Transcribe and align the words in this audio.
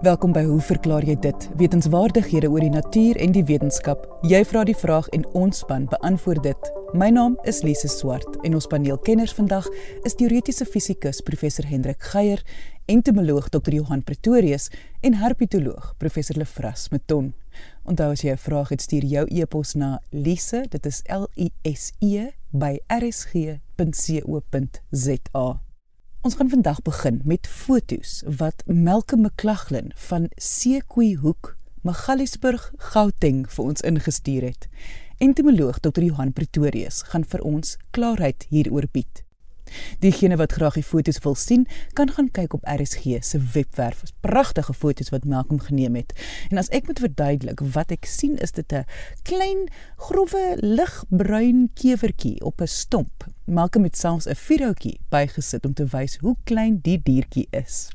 Welkom 0.00 0.32
by 0.32 0.46
Hoe 0.48 0.62
verklaar 0.64 1.04
jy 1.04 1.12
dit? 1.20 1.42
Wetenskapwaardighede 1.60 2.48
oor 2.48 2.64
die 2.64 2.72
natuur 2.72 3.18
en 3.20 3.34
die 3.36 3.42
wetenskap. 3.44 4.06
Jy 4.24 4.38
vra 4.48 4.62
die 4.64 4.72
vraag 4.72 5.10
en 5.12 5.26
ons 5.36 5.60
span 5.60 5.84
beantwoord 5.92 6.40
dit. 6.46 6.70
My 6.96 7.10
naam 7.12 7.36
is 7.44 7.60
Lise 7.60 7.84
Swart 7.92 8.38
en 8.40 8.56
ons 8.56 8.64
paneelkenners 8.72 9.36
vandag 9.36 9.68
is 10.08 10.16
teoretiese 10.16 10.64
fisikus 10.64 11.20
professor 11.20 11.68
Hendrik 11.68 12.00
Geier, 12.14 12.40
entomoloog 12.88 13.52
Dr. 13.52 13.76
Johan 13.76 14.00
Pretorius 14.00 14.72
en 15.04 15.20
herpetoloog 15.20 15.92
professor 16.00 16.40
Lefras 16.40 16.88
Meton. 16.88 17.36
Onthou 17.84 18.08
as 18.16 18.24
jy 18.24 18.32
'n 18.32 18.40
vraag 18.40 18.68
het, 18.72 18.80
stuur 18.80 19.04
jou 19.04 19.26
e-pos 19.28 19.74
na 19.74 20.00
lise, 20.12 20.64
dit 20.70 20.86
is 20.86 21.02
L 21.12 21.28
I 21.36 21.52
S 21.62 21.92
E 22.00 22.32
by 22.52 22.80
rsg.co.za. 22.88 23.60
Ons 26.20 26.34
gaan 26.36 26.50
vandag 26.52 26.82
begin 26.84 27.22
met 27.24 27.46
fotos 27.48 28.22
wat 28.38 28.62
Melke 28.66 29.16
McLaughlin 29.16 29.92
van 29.94 30.26
Sekoehoek, 30.36 31.56
Magaliesburg, 31.80 32.66
Gauteng 32.92 33.46
vir 33.48 33.64
ons 33.64 33.80
ingestuur 33.80 34.44
het. 34.50 34.68
Entomoloog 35.16 35.80
Dr. 35.80 36.04
Johan 36.04 36.34
Pretorius 36.36 37.00
gaan 37.08 37.24
vir 37.24 37.40
ons 37.40 37.78
klarheid 37.96 38.44
hieroor 38.52 38.90
bied. 38.92 39.24
Diegene 39.98 40.36
wat 40.36 40.52
graag 40.52 40.74
die 40.74 40.82
foto's 40.82 41.18
wil 41.24 41.34
sien, 41.34 41.66
kan 41.92 42.10
gaan 42.10 42.30
kyk 42.30 42.54
op 42.54 42.64
RSG 42.64 43.20
se 43.20 43.40
webwerf. 43.52 44.02
Pragtige 44.20 44.74
foto's 44.74 45.08
wat 45.08 45.24
Malcolm 45.24 45.60
geneem 45.60 45.94
het. 45.94 46.12
En 46.50 46.58
as 46.58 46.68
ek 46.68 46.86
moet 46.86 46.98
verduidelik 46.98 47.60
wat 47.74 47.90
ek 47.90 48.04
sien, 48.04 48.38
is 48.38 48.52
dit 48.52 48.72
'n 48.72 48.84
klein, 49.22 49.68
growwe, 49.96 50.56
ligbruin 50.60 51.70
kevertjie 51.74 52.40
op 52.44 52.60
'n 52.60 52.66
stomp. 52.66 53.26
Malcolm 53.44 53.84
het 53.84 53.96
selfs 53.96 54.26
'n 54.26 54.34
videoetjie 54.34 55.00
bygesit 55.08 55.66
om 55.66 55.74
te 55.74 55.86
wys 55.86 56.16
hoe 56.16 56.36
klein 56.44 56.78
die 56.82 57.00
diertjie 57.02 57.46
is. 57.50 57.90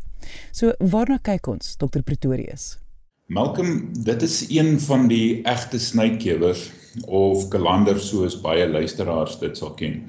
So 0.52 0.74
waarna 0.80 1.18
kyk 1.18 1.48
ons, 1.48 1.76
Dr 1.76 2.02
Pretorius? 2.02 2.78
Malcolm, 3.28 3.90
dit 4.06 4.22
is 4.22 4.50
een 4.50 4.80
van 4.80 5.08
die 5.08 5.42
egte 5.44 5.80
snytkewers 5.80 6.72
of 7.06 7.48
kalanders 7.50 8.10
soos 8.12 8.36
baie 8.42 8.68
luisteraars 8.70 9.40
dit 9.42 9.58
sal 9.58 9.74
ken. 9.80 10.04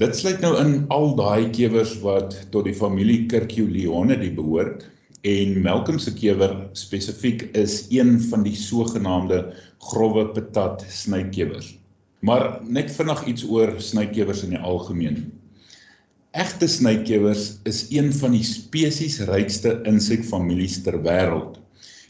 Dit 0.00 0.14
sluit 0.16 0.38
nou 0.40 0.54
in 0.56 0.86
al 0.88 1.10
daai 1.18 1.50
kewers 1.52 1.90
wat 2.00 2.32
tot 2.54 2.64
die 2.64 2.72
familie 2.72 3.26
Curculionidae 3.28 4.30
behoort 4.32 4.86
en 5.28 5.58
Malcolm 5.66 5.98
se 6.00 6.14
kewer 6.16 6.54
spesifiek 6.80 7.44
is 7.60 7.74
een 7.92 8.14
van 8.30 8.46
die 8.46 8.54
sogenaamde 8.56 9.42
growwe 9.90 10.24
patat 10.32 10.86
snykewers. 10.88 11.74
Maar 12.24 12.62
net 12.64 12.88
vinnig 12.96 13.20
iets 13.34 13.44
oor 13.44 13.74
snykewers 13.84 14.40
in 14.46 14.56
die 14.56 14.62
algemeen. 14.64 15.26
Egte 16.40 16.70
snykewers 16.72 17.58
is 17.68 17.84
een 17.92 18.08
van 18.16 18.32
die 18.32 18.46
spesies 18.48 19.20
rykste 19.28 19.74
insekfamilies 19.92 20.80
ter 20.88 20.96
wêreld 21.04 21.60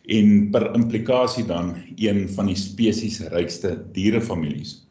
en 0.06 0.52
per 0.55 0.69
implikasie 0.78 1.48
dan 1.50 1.74
een 1.98 2.28
van 2.39 2.46
die 2.46 2.58
spesies 2.62 3.19
rykste 3.34 3.74
dierefamilies. 3.98 4.81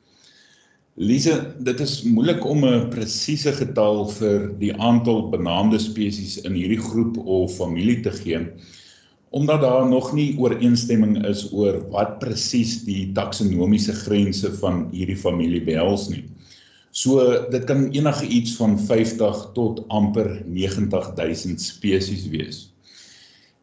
Lise, 0.99 1.55
dit 1.63 1.79
is 1.79 2.01
moeilik 2.03 2.43
om 2.45 2.65
'n 2.67 2.89
presiese 2.91 3.53
getal 3.55 4.09
vir 4.11 4.49
die 4.59 4.73
aantal 4.75 5.29
benaamde 5.31 5.79
spesies 5.79 6.37
in 6.43 6.53
hierdie 6.53 6.81
groep 6.83 7.17
of 7.17 7.55
familie 7.55 8.01
te 8.01 8.11
gee 8.11 8.41
omdat 9.31 9.61
daar 9.61 9.87
nog 9.87 10.13
nie 10.13 10.37
ooreenstemming 10.37 11.25
is 11.25 11.45
oor 11.53 11.79
wat 11.89 12.19
presies 12.19 12.83
die 12.83 13.11
taksonomiese 13.15 13.93
grense 13.93 14.51
van 14.59 14.89
hierdie 14.91 15.15
familie 15.15 15.63
behels 15.63 16.09
nie. 16.09 16.25
So 16.91 17.47
dit 17.49 17.63
kan 17.63 17.87
enige 17.95 18.27
iets 18.27 18.55
van 18.59 18.79
50 18.79 19.51
tot 19.53 19.87
amper 19.87 20.43
90000 20.45 21.61
spesies 21.61 22.27
wees. 22.27 22.70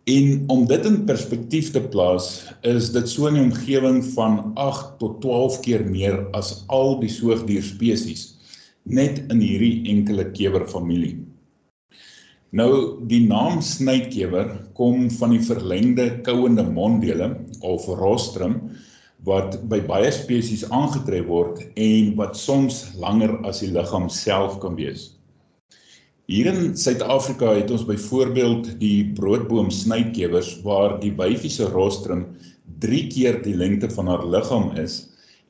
En 0.08 0.44
om 0.48 0.64
dit 0.66 0.84
in 0.88 1.02
perspektief 1.04 1.66
te 1.74 1.80
plaas, 1.92 2.28
is 2.64 2.92
dit 2.94 3.08
so 3.08 3.28
'n 3.28 3.40
omgewing 3.40 3.98
van 4.14 4.52
8 4.54 4.98
tot 4.98 5.20
12 5.20 5.60
keer 5.60 5.84
meer 5.84 6.16
as 6.32 6.64
al 6.66 7.00
die 7.00 7.10
soogdierspesies 7.12 8.22
net 8.84 9.18
in 9.28 9.40
hierdie 9.40 9.84
enkele 9.92 10.24
kewerfamilie. 10.32 11.18
Nou 12.50 13.04
die 13.10 13.20
naam 13.26 13.60
snytkewer 13.60 14.48
kom 14.72 15.10
van 15.10 15.36
die 15.36 15.44
verlengde 15.44 16.08
kouende 16.24 16.64
monddele 16.64 17.28
of 17.60 17.84
rostrum 18.00 18.56
wat 19.28 19.58
by 19.68 19.80
baie 19.84 20.10
spesies 20.14 20.64
aangetref 20.70 21.26
word 21.26 21.60
en 21.76 22.14
wat 22.16 22.36
soms 22.36 22.94
langer 22.96 23.36
as 23.44 23.60
die 23.60 23.72
liggaam 23.74 24.08
self 24.08 24.56
kan 24.58 24.78
wees. 24.80 25.17
Hier 26.28 26.44
in 26.50 26.74
Suid-Afrika 26.76 27.54
het 27.56 27.70
ons 27.72 27.86
byvoorbeeld 27.88 28.66
die 28.82 29.14
broodboom 29.16 29.70
snytkewers 29.72 30.50
waar 30.60 30.98
die 31.00 31.14
wyfie 31.16 31.48
se 31.48 31.64
rostrum 31.72 32.26
3 32.84 32.98
keer 33.14 33.38
die 33.46 33.54
lengte 33.56 33.88
van 33.94 34.10
haar 34.12 34.26
liggaam 34.34 34.66
is 34.76 34.98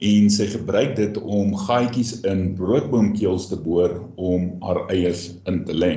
en 0.07 0.29
sy 0.31 0.47
gebruik 0.53 0.93
dit 0.95 1.19
om 1.19 1.51
gaatjies 1.65 2.13
in 2.31 2.53
broodboomkeels 2.61 3.49
te 3.51 3.59
boor 3.65 3.97
om 4.31 4.53
haar 4.63 4.85
eiers 4.95 5.25
in 5.51 5.65
te 5.67 5.75
lê. 5.75 5.91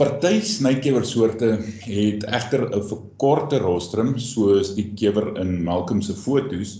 Party 0.00 0.40
snytkewersoorte 0.40 1.58
het 1.84 2.24
egter 2.24 2.64
'n 2.70 2.88
verkorte 2.88 3.60
rostrum 3.60 4.14
soos 4.16 4.72
die 4.80 4.94
kewer 4.96 5.34
in 5.44 5.58
Malcolm 5.68 6.00
se 6.00 6.16
fotos 6.16 6.78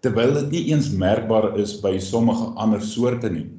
terwyl 0.00 0.32
dit 0.40 0.50
nie 0.56 0.64
eens 0.72 0.88
merkbaar 0.88 1.52
is 1.60 1.76
by 1.84 1.98
sommige 1.98 2.48
ander 2.56 2.80
soorte 2.80 3.28
nie. 3.28 3.50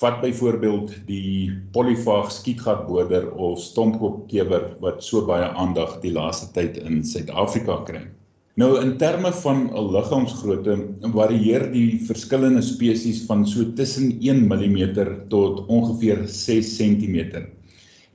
Vat 0.00 0.22
byvoorbeeld 0.22 0.94
die 1.04 1.52
polyfaag 1.74 2.30
skietgatboder 2.32 3.26
of 3.36 3.58
stompkopkewer 3.60 4.70
wat 4.80 5.02
so 5.04 5.20
baie 5.28 5.50
aandag 5.60 5.98
die 6.00 6.12
laaste 6.14 6.48
tyd 6.56 6.78
in 6.80 7.02
Suid-Afrika 7.04 7.76
kry. 7.84 8.00
Nou 8.60 8.70
in 8.80 8.94
terme 9.00 9.32
van 9.42 9.60
'n 9.68 9.92
liggaamsgrootte 9.92 10.78
varieer 11.16 11.66
die 11.74 12.00
verskillende 12.08 12.62
spesies 12.64 13.20
van 13.28 13.44
so 13.46 13.68
tussen 13.76 14.16
1 14.20 14.48
mm 14.48 14.80
tot 15.28 15.66
ongeveer 15.68 16.24
6 16.26 16.76
cm. 16.78 17.44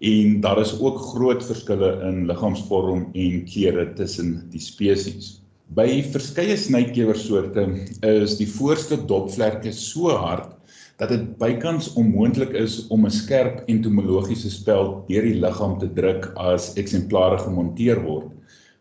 En 0.01 0.41
daar 0.41 0.61
is 0.61 0.79
ook 0.79 0.99
groot 1.13 1.45
verskille 1.45 1.91
in 2.09 2.25
liggaamsvorm 2.25 3.09
en 3.13 3.45
kleure 3.45 3.93
tussen 3.93 4.49
die 4.49 4.61
spesies. 4.61 5.41
By 5.75 6.01
verskeie 6.01 6.57
snytkewersoorte 6.57 7.69
is 8.01 8.37
die 8.37 8.49
voorste 8.49 8.97
dopvlerke 9.05 9.71
so 9.71 10.09
hard 10.09 10.57
dat 10.97 11.11
dit 11.13 11.25
bykans 11.37 11.91
onmoontlik 11.93 12.55
is 12.57 12.87
om 12.93 13.05
'n 13.05 13.13
skerp 13.13 13.61
entomologiese 13.69 14.49
speld 14.49 15.07
deur 15.07 15.21
die 15.21 15.39
liggaam 15.39 15.77
te 15.79 15.89
druk 15.93 16.31
as 16.35 16.73
eksemplare 16.73 17.37
gemonteer 17.37 18.01
word 18.01 18.33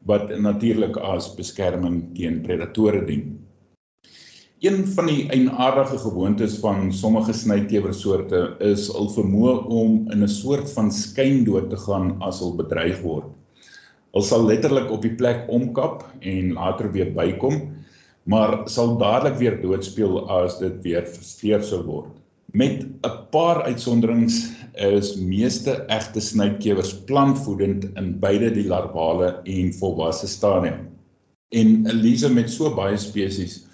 wat 0.06 0.30
natuurlik 0.38 0.96
as 0.96 1.34
beskerming 1.34 2.14
teen 2.14 2.40
predatore 2.42 3.04
dien. 3.04 3.38
Een 4.62 4.86
van 4.86 5.06
die 5.06 5.28
eienaardige 5.28 5.98
gewoontes 5.98 6.58
van 6.62 6.92
sommige 6.92 7.32
snytkewersoorte 7.32 8.56
is 8.64 8.86
hul 8.88 9.10
vermoë 9.12 9.66
om 9.68 10.06
in 10.10 10.22
'n 10.22 10.28
soort 10.28 10.70
van 10.70 10.92
skyndood 10.92 11.70
te 11.70 11.76
gaan 11.76 12.16
as 12.22 12.40
hulle 12.40 12.56
bedreig 12.62 13.02
word. 13.02 13.26
Hulle 14.12 14.24
sal 14.24 14.46
letterlik 14.46 14.90
op 14.90 15.02
die 15.02 15.14
plek 15.14 15.44
omkap 15.48 16.06
en 16.20 16.52
later 16.52 16.92
weer 16.92 17.12
bykom 17.12 17.60
maar 18.26 18.64
sal 18.70 18.96
dadelik 18.98 19.38
weer 19.38 19.56
doodspeel 19.62 20.18
as 20.32 20.58
dit 20.58 20.80
weer 20.82 21.06
versteur 21.06 21.62
sou 21.62 21.82
word. 21.86 22.10
Met 22.56 22.82
'n 23.06 23.14
paar 23.30 23.62
uitsonderings 23.62 24.50
is 24.74 25.14
meeste 25.16 25.84
egte 25.86 26.20
snytkewers 26.20 26.94
plantvoedend 27.06 27.84
in 27.96 28.18
beide 28.18 28.50
die 28.50 28.66
larvale 28.66 29.40
en 29.44 29.72
volwasse 29.72 30.26
stadium. 30.26 30.88
En 31.50 31.86
Elise 31.86 32.32
met 32.32 32.50
so 32.50 32.74
baie 32.74 32.96
spesies 32.96 33.64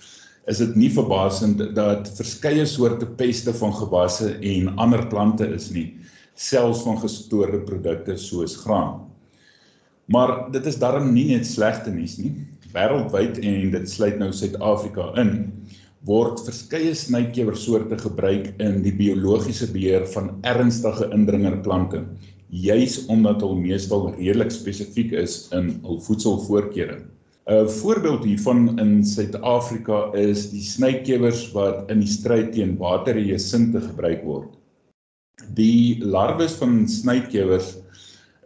is 0.46 0.58
dit 0.58 0.76
nie 0.76 0.90
verbasend 0.90 1.74
dat 1.74 2.10
verskeie 2.16 2.66
soorte 2.66 3.06
peste 3.06 3.54
van 3.54 3.72
gewasse 3.72 4.34
en 4.40 4.76
ander 4.76 5.06
plante 5.06 5.46
is 5.46 5.70
nie, 5.70 5.96
selfs 6.34 6.82
van 6.82 6.98
gestoorde 6.98 7.60
produkte 7.60 8.16
soos 8.16 8.56
graan. 8.56 9.00
Maar 10.06 10.50
dit 10.52 10.66
is 10.66 10.78
darm 10.78 11.12
nie 11.12 11.28
net 11.30 11.46
slegte 11.46 11.90
nuus 11.90 12.18
nie 12.18 12.34
wêreldwyd 12.74 13.40
en 13.42 13.72
dit 13.74 13.88
sluit 13.90 14.18
nou 14.20 14.30
Suid-Afrika 14.34 15.10
in 15.20 15.32
word 16.08 16.40
verskeie 16.42 16.94
snytkewersoorte 16.98 17.98
gebruik 18.00 18.48
in 18.62 18.80
die 18.82 18.94
biologiese 18.98 19.68
beheer 19.74 20.06
van 20.14 20.32
ernstige 20.48 21.06
indringerplante 21.14 22.02
juis 22.52 22.98
omdat 23.12 23.40
hulle 23.44 23.60
meestal 23.60 24.10
redelik 24.16 24.50
spesifiek 24.52 25.14
is 25.16 25.46
in 25.56 25.70
hul 25.86 26.00
voedselvoorkeure. 26.04 26.98
'n 27.50 27.68
Voorbeeld 27.80 28.24
hiervan 28.24 28.78
in 28.78 29.04
Suid-Afrika 29.04 30.12
is 30.14 30.50
die 30.50 30.62
snytkewers 30.62 31.48
wat 31.54 31.90
in 31.90 32.04
die 32.04 32.10
stryd 32.10 32.52
teen 32.54 32.76
waterjesinte 32.78 33.80
gebruik 33.80 34.22
word. 34.24 34.52
Die 35.56 35.98
larwes 36.04 36.54
van 36.60 36.84
snytkewers 36.86 37.76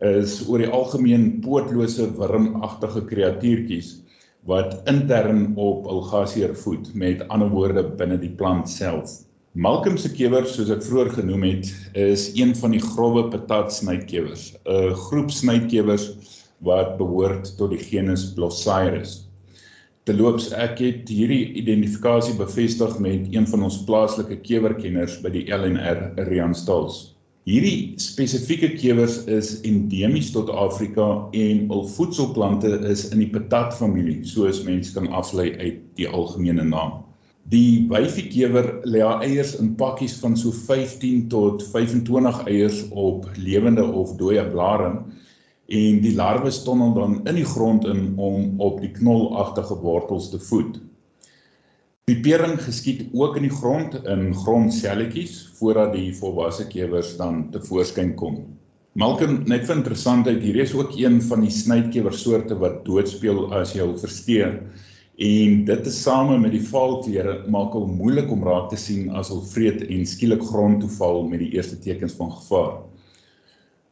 is 0.00 0.38
oor 0.48 0.62
die 0.64 0.70
algemeen 0.70 1.40
pootlose 1.44 2.08
wurmagtige 2.16 3.04
kreatuurtjies 3.10 4.05
wat 4.46 4.82
intern 4.86 5.56
op 5.58 5.86
algasier 5.90 6.54
voed 6.54 6.94
met 6.94 7.24
ander 7.28 7.50
woorde 7.50 7.82
binne 7.98 8.18
die 8.18 8.30
plant 8.30 8.70
self. 8.70 9.22
Malcolm 9.56 9.96
se 9.96 10.10
kewer 10.12 10.44
soos 10.46 10.70
ek 10.70 10.84
vroeër 10.84 11.10
genoem 11.16 11.46
het 11.48 11.70
is 11.96 12.28
een 12.36 12.52
van 12.60 12.74
die 12.76 12.82
grouwe 12.82 13.24
patat 13.32 13.72
snytkewers, 13.72 14.52
'n 14.68 14.94
groep 15.06 15.30
snytkewers 15.32 16.10
wat 16.60 16.98
behoort 16.98 17.56
tot 17.56 17.72
die 17.72 17.80
genus 17.80 18.32
Blossyrus. 18.36 19.26
Terloops, 20.06 20.52
ek 20.52 20.78
het 20.78 21.08
hierdie 21.10 21.56
identifikasie 21.58 22.36
bevestig 22.38 22.98
met 23.02 23.26
een 23.34 23.46
van 23.46 23.62
ons 23.66 23.80
plaaslike 23.88 24.36
kewerkenners 24.46 25.18
by 25.24 25.32
die 25.34 25.48
LNR 25.50 26.12
Rianstals. 26.28 27.15
Hierdie 27.46 27.94
spesifieke 28.02 28.72
kewers 28.74 29.20
is 29.30 29.60
endemies 29.62 30.32
tot 30.34 30.48
Afrika 30.50 31.04
en 31.30 31.60
hul 31.70 31.84
voedselplante 31.94 32.72
is 32.90 33.04
in 33.14 33.20
die 33.22 33.28
patatfamilie, 33.30 34.16
soos 34.26 34.64
mense 34.66 34.90
kan 34.96 35.06
aflei 35.14 35.52
uit 35.60 35.76
die 35.94 36.08
algemene 36.10 36.64
naam. 36.66 36.96
Die 37.54 37.86
wyfiekewer 37.92 38.66
lê 38.90 39.04
haar 39.06 39.22
eiers 39.22 39.54
in 39.62 39.76
pakkies 39.78 40.16
van 40.24 40.34
so 40.34 40.50
15 40.50 41.28
tot 41.30 41.62
25 41.70 42.42
eiers 42.50 42.82
op 42.90 43.30
lewende 43.38 43.86
of 43.86 44.16
dooie 44.18 44.42
blare 44.50 44.90
en 45.70 46.02
die 46.02 46.16
larwe 46.18 46.50
stonnel 46.50 46.98
dan 46.98 47.20
in 47.30 47.38
die 47.38 47.46
grond 47.46 47.86
in 47.86 48.08
om 48.18 48.58
op 48.58 48.82
die 48.82 48.90
knolagtige 48.98 49.78
wortels 49.86 50.32
te 50.34 50.42
voed. 50.50 50.82
Pipering 52.06 52.60
geskied 52.62 53.00
ook 53.18 53.34
in 53.34 53.48
die 53.48 53.50
grond 53.50 53.96
in 54.06 54.28
grondselletjies 54.38 55.32
voordat 55.58 55.88
die 55.96 56.12
volwasse 56.14 56.68
kewers 56.70 57.08
dan 57.18 57.40
tevoorskyn 57.50 58.12
kom. 58.20 58.36
Malcolm, 58.94 59.40
net 59.50 59.64
vir 59.66 59.74
interessantheid, 59.80 60.38
hier 60.38 60.60
is 60.62 60.74
ook 60.78 60.94
een 60.94 61.16
van 61.26 61.42
die 61.42 61.50
snytkewersoorte 61.50 62.60
wat 62.60 62.84
doodspeel 62.86 63.48
as 63.58 63.74
jy 63.74 63.82
hom 63.82 63.98
versteur. 63.98 64.54
En 65.18 65.58
dit 65.66 65.90
is 65.90 65.98
same 66.06 66.38
met 66.44 66.54
die 66.54 66.62
valklere 66.68 67.40
maak 67.50 67.74
hom 67.74 67.98
moeilik 67.98 68.30
om 68.30 68.46
raak 68.46 68.70
te 68.70 68.78
sien 68.78 69.10
as 69.10 69.34
hy 69.34 69.42
vreet 69.50 69.82
en 69.88 70.06
skielik 70.06 70.46
grond 70.46 70.84
toe 70.84 70.92
val 71.00 71.24
met 71.26 71.42
die 71.42 71.56
eerste 71.58 71.80
tekens 71.88 72.14
van 72.22 72.30
gevaar. 72.36 72.84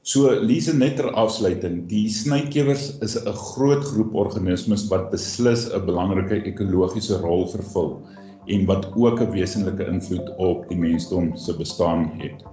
So 0.04 0.28
Lise 0.28 0.74
net 0.76 0.98
ter 0.98 1.06
afsluiting, 1.16 1.86
die 1.88 2.10
snykewers 2.12 2.90
is 3.00 3.14
'n 3.16 3.32
groot 3.32 3.84
groep 3.88 4.12
organismes 4.12 4.82
wat 4.90 5.06
beslis 5.10 5.62
'n 5.72 5.86
belangrike 5.86 6.44
ekologiese 6.50 7.16
rol 7.22 7.46
vervul 7.48 8.02
en 8.46 8.66
wat 8.66 8.84
ook 8.92 9.20
'n 9.20 9.30
wesenlike 9.32 9.86
invloed 9.86 10.28
op 10.36 10.68
die 10.68 10.76
mensdom 10.76 11.36
se 11.36 11.56
bestaan 11.56 12.04
het. 12.20 12.44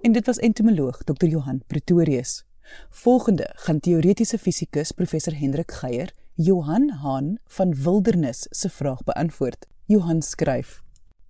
En 0.00 0.12
dit 0.12 0.26
was 0.26 0.38
entomoloog 0.38 1.04
Dr. 1.04 1.26
Johan 1.26 1.60
Pretorius. 1.66 2.44
Volgende 2.90 3.50
gaan 3.54 3.80
teoretiese 3.80 4.38
fisikus 4.38 4.92
professor 4.92 5.34
Hendrik 5.34 5.72
Geier 5.72 6.14
Johan 6.34 6.90
Haan 6.90 7.38
van 7.44 7.74
Wildernis 7.74 8.46
se 8.50 8.68
vraag 8.68 9.04
beantwoord. 9.04 9.66
Johan 9.84 10.22
skryf: 10.22 10.85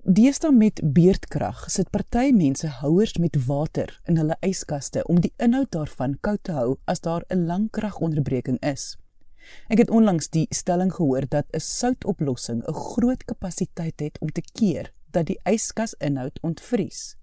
Deesdae 0.06 0.52
met 0.54 0.78
beerdkrag 0.94 1.64
sit 1.74 1.88
party 1.90 2.28
mense 2.30 2.68
houers 2.78 3.16
met 3.18 3.34
water 3.48 3.88
in 4.06 4.20
hulle 4.20 4.36
yskaste 4.46 5.02
om 5.10 5.16
die 5.18 5.32
inhoud 5.42 5.72
daarvan 5.74 6.14
koud 6.22 6.44
te 6.46 6.54
hou 6.54 6.76
as 6.86 7.02
daar 7.02 7.24
'n 7.26 7.46
lang 7.46 7.64
kragonderbreking 7.70 8.60
is. 8.62 8.94
Ek 9.68 9.78
het 9.78 9.90
onlangs 9.90 10.28
die 10.30 10.46
stelling 10.50 10.92
gehoor 10.94 11.26
dat 11.28 11.46
'n 11.50 11.60
soutoplossing 11.60 12.62
'n 12.62 12.72
groot 12.72 13.24
kapasiteit 13.24 14.00
het 14.00 14.18
om 14.20 14.30
te 14.30 14.42
keer 14.52 14.92
dat 15.10 15.26
die 15.26 15.40
yskas 15.42 15.94
inhoud 15.98 16.38
ontvries. 16.40 17.16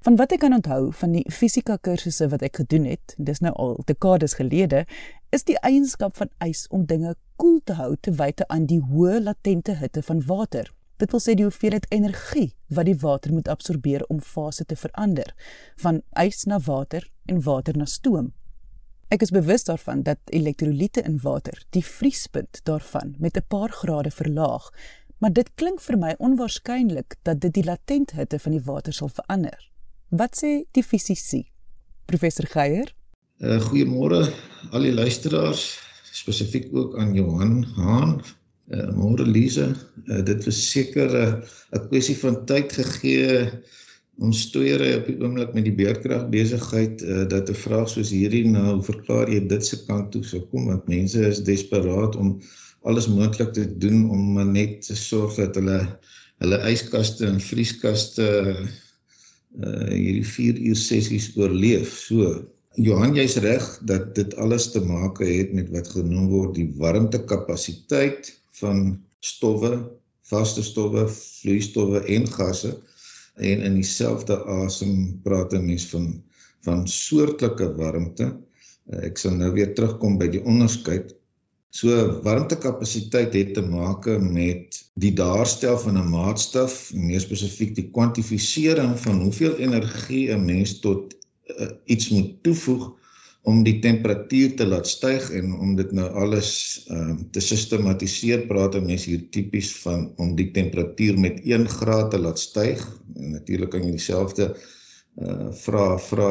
Van 0.00 0.16
wat 0.16 0.32
ek 0.32 0.38
kan 0.38 0.54
onthou 0.54 0.92
van 0.92 1.12
die 1.12 1.30
fisika 1.30 1.76
kursusse 1.76 2.28
wat 2.28 2.42
ek 2.42 2.56
gedoen 2.56 2.84
het, 2.84 3.14
dis 3.18 3.40
nou 3.40 3.52
al 3.52 3.82
dekades 3.84 4.34
gelede, 4.34 4.86
is 5.28 5.44
die 5.44 5.58
eienskap 5.58 6.16
van 6.16 6.30
ys 6.38 6.66
om 6.68 6.86
dinge 6.86 7.14
koel 7.36 7.60
te 7.64 7.72
hou 7.72 7.96
te 8.00 8.10
wyte 8.10 8.48
aan 8.48 8.66
die 8.66 8.80
hoë 8.80 9.20
latente 9.20 9.72
hitte 9.76 10.02
van 10.02 10.22
water. 10.26 10.79
Dit 11.00 11.14
wil 11.14 11.20
sê 11.24 11.32
die 11.32 11.46
hoeveelheid 11.46 11.86
energie 11.88 12.50
wat 12.76 12.84
die 12.84 12.98
water 13.00 13.32
moet 13.32 13.48
absorbeer 13.48 14.02
om 14.12 14.18
fase 14.20 14.66
te 14.68 14.76
verander 14.76 15.32
van 15.80 16.02
ys 16.20 16.44
na 16.44 16.58
water 16.60 17.06
en 17.24 17.40
water 17.46 17.76
na 17.76 17.86
stoom. 17.88 18.32
Ek 19.08 19.24
is 19.24 19.32
bewus 19.32 19.64
daarvan 19.64 20.02
dat 20.04 20.20
elektrolyte 20.28 21.00
in 21.08 21.16
water 21.24 21.56
die 21.72 21.84
vriespunt 21.84 22.60
daarvan 22.68 23.14
met 23.18 23.36
'n 23.36 23.48
paar 23.48 23.72
grade 23.72 24.10
verlaag, 24.10 24.68
maar 25.18 25.32
dit 25.32 25.48
klink 25.54 25.80
vir 25.80 25.98
my 25.98 26.14
onwaarskynlik 26.18 27.16
dat 27.22 27.40
dit 27.40 27.54
die 27.54 27.64
latent 27.64 28.10
hitte 28.10 28.38
van 28.38 28.52
die 28.52 28.64
water 28.64 28.92
sal 28.92 29.08
verander. 29.08 29.70
Wat 30.08 30.36
sê 30.36 30.64
die 30.72 30.84
fisici? 30.84 31.50
Professor 32.06 32.46
Geier? 32.46 32.94
Uh, 33.38 33.60
Goeiemôre 33.60 34.34
al 34.70 34.82
die 34.82 34.92
luisteraars, 34.92 35.78
spesifiek 36.12 36.68
ook 36.76 36.98
aan 36.98 37.14
Johan 37.14 37.64
Haan 37.64 38.20
Uh, 38.70 38.86
môre 38.94 39.26
Lise, 39.26 39.72
uh, 40.06 40.20
dit 40.22 40.44
was 40.46 40.58
seker 40.70 41.10
'n 41.10 41.42
uh, 41.74 41.80
kwessie 41.90 42.14
van 42.14 42.36
tyd 42.46 42.70
gegee. 42.70 43.50
Ons 44.22 44.44
stoeiery 44.46 44.92
op 44.94 45.08
die 45.10 45.16
oomblik 45.18 45.56
met 45.56 45.66
die 45.66 45.74
beerkrag 45.74 46.28
besigheid 46.30 47.02
uh, 47.02 47.24
dat 47.26 47.50
'n 47.50 47.58
vraag 47.66 47.88
soos 47.90 48.14
hierdie 48.14 48.44
nou 48.46 48.78
verklaar 48.78 49.26
jy 49.26 49.40
dit 49.50 49.66
se 49.66 49.80
kant 49.88 50.12
toe? 50.14 50.22
sou 50.22 50.44
kom 50.54 50.70
want 50.70 50.86
mense 50.86 51.18
is 51.18 51.42
desperaat 51.42 52.14
om 52.14 52.38
alles 52.86 53.10
moontlik 53.10 53.52
te 53.58 53.66
doen 53.66 54.06
om 54.10 54.38
net 54.52 54.86
te 54.86 54.94
sorg 54.94 55.34
dat 55.34 55.58
hulle 55.58 55.98
hulle 56.38 56.62
yskaste 56.70 57.26
en 57.26 57.42
vrieskaste 57.42 58.28
uh 59.58 59.90
hierdie 59.90 60.24
4 60.24 60.62
uur 60.70 60.78
sessies 60.78 61.32
oorleef. 61.34 61.90
So 62.06 62.46
Johan 62.78 63.16
jy's 63.18 63.34
reg 63.42 63.66
dat 63.82 64.14
dit 64.14 64.36
alles 64.38 64.70
te 64.70 64.80
maak 64.80 65.18
het 65.18 65.50
met 65.58 65.74
wat 65.74 65.90
genoem 65.90 66.30
word 66.30 66.54
die 66.54 66.70
warmtekapasiteit 66.78 68.38
van 68.62 69.00
stowwe, 69.20 69.72
vaste 70.30 70.62
stowwe, 70.62 71.08
vloeistowwe 71.08 72.04
en 72.16 72.26
gasse 72.30 72.74
en 73.40 73.62
in 73.64 73.78
dieselfde 73.78 74.36
asem 74.44 75.20
praat 75.24 75.52
'n 75.54 75.66
mens 75.66 75.86
van 75.92 76.22
van 76.64 76.88
soortelike 76.88 77.74
warmte. 77.76 78.26
Eh, 78.90 79.06
ek 79.08 79.18
sal 79.18 79.32
nou 79.32 79.52
weer 79.52 79.74
terugkom 79.74 80.18
by 80.20 80.28
die 80.28 80.42
onderskeid. 80.44 81.14
So 81.70 82.20
warmtekapasiteit 82.26 83.34
het 83.34 83.54
te 83.54 83.62
maak 83.62 84.06
met 84.20 84.80
die 84.94 85.12
daarstel 85.14 85.78
van 85.78 85.96
'n 85.96 86.10
maatstaf, 86.10 86.92
meer 86.94 87.20
spesifiek 87.20 87.74
die 87.74 87.90
kwantifisering 87.90 88.98
van 88.98 89.22
hoeveel 89.22 89.56
energie 89.56 90.32
'n 90.34 90.44
mens 90.44 90.80
tot 90.80 91.14
uh, 91.58 91.70
iets 91.84 92.08
moet 92.08 92.42
toevoeg 92.42 92.99
om 93.48 93.62
die 93.64 93.78
temperatuur 93.80 94.56
te 94.56 94.66
laat 94.68 94.88
styg 94.88 95.30
en 95.36 95.52
om 95.56 95.72
dit 95.78 95.92
nou 95.96 96.08
alles 96.22 96.50
ehm 96.90 97.12
um, 97.12 97.22
te 97.32 97.40
sistematiseer 97.40 98.44
praat 98.50 98.76
mense 98.84 99.08
hier 99.08 99.22
tipies 99.32 99.70
van 99.80 100.10
om 100.20 100.34
die 100.36 100.50
temperatuur 100.56 101.16
met 101.18 101.40
1 101.44 101.64
graad 101.68 102.10
te 102.12 102.20
laat 102.20 102.38
styg. 102.38 102.82
En 103.16 103.32
natuurlik 103.38 103.72
kan 103.72 103.86
jy 103.86 103.96
dieselfde 103.96 104.52
uh 105.20 105.48
vra 105.64 105.86
vra 105.98 106.28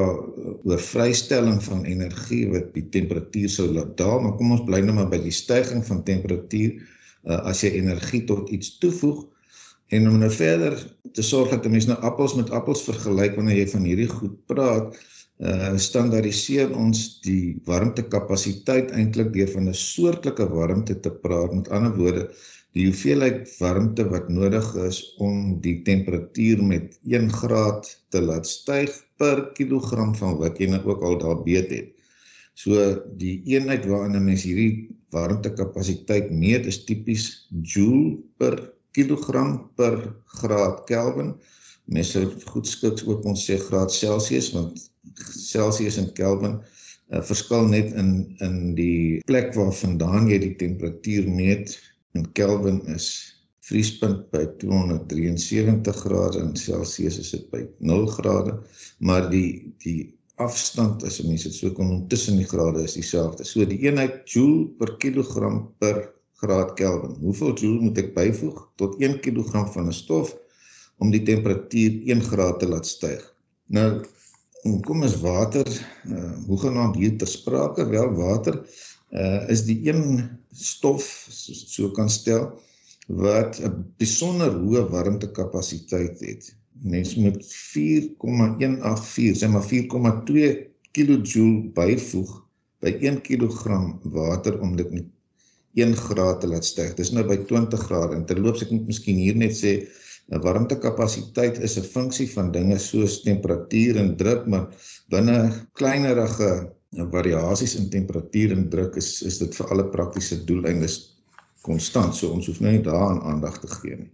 oor 0.63 0.79
vrystelling 0.79 1.57
van 1.63 1.83
energie 1.85 2.45
wat 2.53 2.69
die 2.73 2.85
temperatuur 2.93 3.49
sou 3.51 3.67
laat 3.73 3.97
daal 3.97 4.21
maar 4.23 4.37
kom 4.37 4.53
ons 4.55 4.63
bly 4.69 4.79
nou 4.85 4.95
maar 4.95 5.09
by 5.11 5.19
die 5.25 5.35
styging 5.35 5.83
van 5.85 6.05
temperatuur 6.07 6.77
uh 7.25 7.41
as 7.51 7.65
jy 7.65 7.73
energie 7.81 8.23
tot 8.29 8.49
iets 8.49 8.77
toevoeg. 8.77 9.25
En 9.89 10.05
om 10.07 10.19
nou 10.21 10.29
verder 10.29 10.77
te 11.17 11.25
sorg 11.25 11.49
dat 11.49 11.65
'n 11.65 11.73
mens 11.73 11.89
nou 11.89 11.97
appels 12.05 12.37
met 12.37 12.53
appels 12.53 12.85
vergelyk 12.85 13.35
wanneer 13.35 13.57
jy 13.65 13.67
van 13.73 13.89
hierdie 13.89 14.11
goed 14.13 14.37
praat 14.45 14.93
uh 14.93 15.18
standaardiseer 15.39 16.73
ons 16.75 17.21
die 17.23 17.59
warmtekapasiteit 17.65 18.91
eintlik 18.91 19.31
deur 19.33 19.47
van 19.53 19.69
'n 19.69 19.73
soortelike 19.73 20.47
warmte 20.51 20.99
te 20.99 21.11
praat. 21.11 21.53
Met 21.53 21.69
ander 21.69 21.95
woorde, 21.95 22.29
die 22.75 22.85
hoeveelheid 22.85 23.47
warmte 23.59 24.03
wat 24.09 24.29
nodig 24.29 24.67
is 24.75 25.15
om 25.17 25.59
die 25.61 25.81
temperatuur 25.83 26.63
met 26.63 26.99
1 27.07 27.31
graad 27.31 27.87
te 28.09 28.21
laat 28.21 28.47
styg 28.47 28.91
per 29.17 29.51
kilogram 29.53 30.13
van 30.15 30.37
wat 30.37 30.59
jy 30.59 30.67
nou 30.69 30.81
ook 30.83 31.01
al 31.01 31.17
daar 31.17 31.43
weet 31.43 31.71
het. 31.71 31.95
So 32.53 32.75
die 33.17 33.41
eenheid 33.45 33.85
waarin 33.85 34.15
'n 34.15 34.25
mens 34.25 34.43
hierdie 34.43 34.89
warmtekapasiteit 35.11 36.31
meet 36.31 36.65
is 36.65 36.83
tipies 36.85 37.47
joule 37.63 38.19
per 38.37 38.73
kilogram 38.91 39.69
per 39.75 40.15
graad 40.25 40.85
Kelvin. 40.85 41.27
Mense 41.27 41.58
sou 42.05 42.25
goed 42.51 42.67
skiks 42.69 43.05
ook 43.07 43.25
ons 43.25 43.45
sê 43.47 43.57
graad 43.57 43.91
Celsius 43.93 44.51
want 44.53 44.77
Celsius 45.33 45.97
en 45.97 46.11
Kelvin 46.13 46.59
uh, 46.59 47.21
verskil 47.25 47.65
net 47.71 47.93
in 47.97 48.11
in 48.45 48.75
die 48.77 49.21
plek 49.29 49.55
waarvandaan 49.57 50.29
jy 50.29 50.39
die 50.43 50.55
temperatuur 50.61 51.29
meet. 51.29 51.77
In 52.17 52.27
Kelvin 52.37 52.81
is 52.93 53.09
vriespunt 53.69 54.29
by 54.33 54.45
273 54.61 56.03
grade 56.05 56.39
en 56.41 56.55
Celsius 56.57 57.19
is 57.21 57.33
dit 57.35 57.49
by 57.53 57.65
0 57.85 58.07
grade, 58.17 58.55
maar 58.99 59.29
die 59.33 59.73
die 59.85 60.13
afstand 60.39 61.03
as 61.03 61.19
jy 61.19 61.27
mens 61.27 61.43
dit 61.45 61.57
so 61.57 61.73
kon 61.75 62.05
tussen 62.11 62.39
die 62.39 62.47
grade 62.47 62.85
is 62.85 62.95
dieselfde. 62.97 63.45
So 63.45 63.65
die 63.67 63.81
eenheid 63.83 64.23
joule 64.29 64.69
per 64.79 64.95
kilogram 65.03 65.65
per 65.83 66.05
graad 66.39 66.77
Kelvin. 66.79 67.17
Hoeveel 67.19 67.57
joule 67.59 67.89
moet 67.89 67.99
ek 67.99 68.13
byvoeg 68.15 68.61
tot 68.79 68.95
1 69.03 69.19
kg 69.25 69.65
van 69.73 69.89
'n 69.89 69.95
stof 69.95 70.37
om 70.99 71.11
die 71.11 71.23
temperatuur 71.27 71.99
1 72.15 72.23
graad 72.29 72.59
te 72.59 72.69
laat 72.69 72.87
styg? 72.87 73.23
Nou 73.75 73.89
kom 74.83 75.03
is 75.07 75.19
water 75.23 75.67
uh 76.11 76.35
hoegenaamd 76.49 76.97
hier 76.99 77.17
ter 77.17 77.29
sprake 77.31 77.85
wel 77.89 78.11
water 78.17 78.59
uh 79.15 79.49
is 79.53 79.63
die 79.67 79.79
een 79.87 80.27
stof 80.51 81.05
so, 81.31 81.53
so 81.53 81.91
kan 81.95 82.09
stel 82.11 82.49
wat 83.07 83.61
'n 83.63 83.85
besonder 83.97 84.51
hoë 84.53 84.83
warmtekapasiteit 84.91 86.19
het 86.19 86.53
mens 86.81 87.15
moet 87.15 87.45
4,184, 87.45 89.35
sê 89.35 89.47
maar 89.51 89.65
4,2 89.67 90.67
kJ 90.95 91.71
byvoeg 91.75 92.31
by 92.79 92.91
1 93.03 93.21
kg 93.21 93.99
water 94.03 94.59
om 94.63 94.75
dit 94.75 94.91
met 94.91 95.07
1 95.75 95.95
graad 95.95 96.41
te 96.41 96.47
laat 96.47 96.65
styg. 96.65 96.95
Dis 96.97 97.11
nou 97.11 97.25
by 97.27 97.37
20 97.49 97.79
grade. 97.79 98.23
Terloops 98.25 98.63
ek 98.65 98.71
moet 98.73 98.87
miskien 98.89 99.19
hier 99.19 99.35
net 99.37 99.53
sê 99.57 99.71
'n 100.29 100.41
warmtekapasiteit 100.41 101.59
is 101.59 101.77
'n 101.77 101.87
funksie 101.95 102.29
van 102.31 102.51
dinge 102.51 102.77
soos 102.77 103.21
temperatuur 103.21 103.97
en 103.97 104.15
druk, 104.17 104.45
maar 104.45 104.67
binne 105.09 105.37
kleinerige 105.73 106.51
variasies 107.11 107.75
in 107.75 107.89
temperatuur 107.89 108.51
en 108.51 108.69
druk 108.69 108.95
is 108.95 109.21
is 109.21 109.37
dit 109.37 109.55
vir 109.55 109.73
alle 109.73 109.89
praktiese 109.89 110.43
doeleindes 110.45 110.95
konstant. 111.61 112.15
So 112.15 112.31
ons 112.33 112.47
hoef 112.47 112.59
nou 112.59 112.71
nie 112.71 112.85
daaraan 112.85 113.21
aandag 113.21 113.59
te 113.59 113.67
gee 113.67 113.95
nie. 113.95 114.11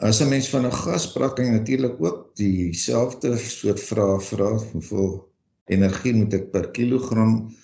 As 0.00 0.20
'n 0.20 0.28
mens 0.28 0.48
van 0.48 0.66
'n 0.66 0.72
gas 0.72 1.12
praat, 1.12 1.34
kan 1.34 1.44
jy 1.44 1.52
natuurlik 1.52 1.96
ook 2.00 2.30
dieselfde 2.34 3.36
soort 3.36 3.80
vrae 3.80 4.20
vra. 4.20 4.50
Hoeveel 4.72 5.28
energie 5.66 6.14
moet 6.14 6.34
ek 6.34 6.50
per 6.52 6.70
kilogram 6.70 7.54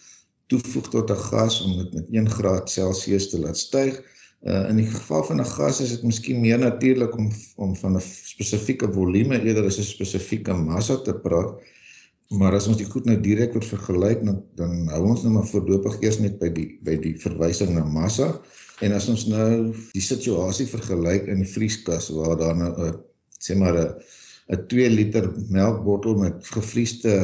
toevoeg 0.46 0.88
tot 0.90 1.10
'n 1.10 1.22
gas 1.30 1.62
om 1.62 1.78
dit 1.78 1.94
met 1.94 2.06
1 2.10 2.30
graad 2.30 2.70
Celsius 2.70 3.30
te 3.30 3.38
laat 3.38 3.56
styg? 3.56 4.02
Uh, 4.44 4.68
in 4.70 4.76
die 4.76 4.86
geval 4.86 5.24
van 5.24 5.40
'n 5.40 5.48
gas 5.48 5.80
is 5.80 5.90
dit 5.90 6.02
miskien 6.02 6.40
meer 6.40 6.58
natuurlik 6.58 7.16
om 7.16 7.30
om 7.56 7.76
van 7.76 7.96
'n 7.96 8.00
spesifieke 8.00 8.92
volume 8.92 9.40
eerder 9.42 9.64
as 9.64 9.78
'n 9.78 9.82
spesifieke 9.82 10.54
massa 10.54 10.96
te 10.96 11.14
praat. 11.14 11.56
Maar 12.28 12.54
as 12.54 12.66
ons 12.66 12.76
dit 12.76 12.90
goed 12.90 13.04
nou 13.04 13.20
direk 13.20 13.52
word 13.52 13.64
vergelyk, 13.64 14.24
dan 14.24 14.42
dan 14.54 14.88
hou 14.88 15.02
ons 15.08 15.22
nou 15.22 15.32
maar 15.32 15.46
voorlopig 15.46 16.00
eers 16.02 16.18
net 16.18 16.38
by 16.38 16.48
die 16.48 16.78
by 16.82 16.96
die 16.96 17.14
verwysing 17.18 17.74
na 17.74 17.84
massa. 17.84 18.40
En 18.80 18.92
as 18.92 19.08
ons 19.08 19.26
nou 19.26 19.72
die 19.92 20.04
situasie 20.04 20.66
vergelyk 20.66 21.26
in 21.26 21.40
die 21.42 21.52
vrieskas 21.52 22.08
waar 22.08 22.36
daar 22.36 22.56
nou 22.56 22.72
'n 22.76 22.94
sê 23.40 23.56
maar 23.56 23.76
'n 23.78 23.94
'n 24.52 24.66
2 24.68 24.90
liter 24.90 25.32
melkbottel 25.48 26.14
met 26.14 26.46
gevriesde 26.46 27.14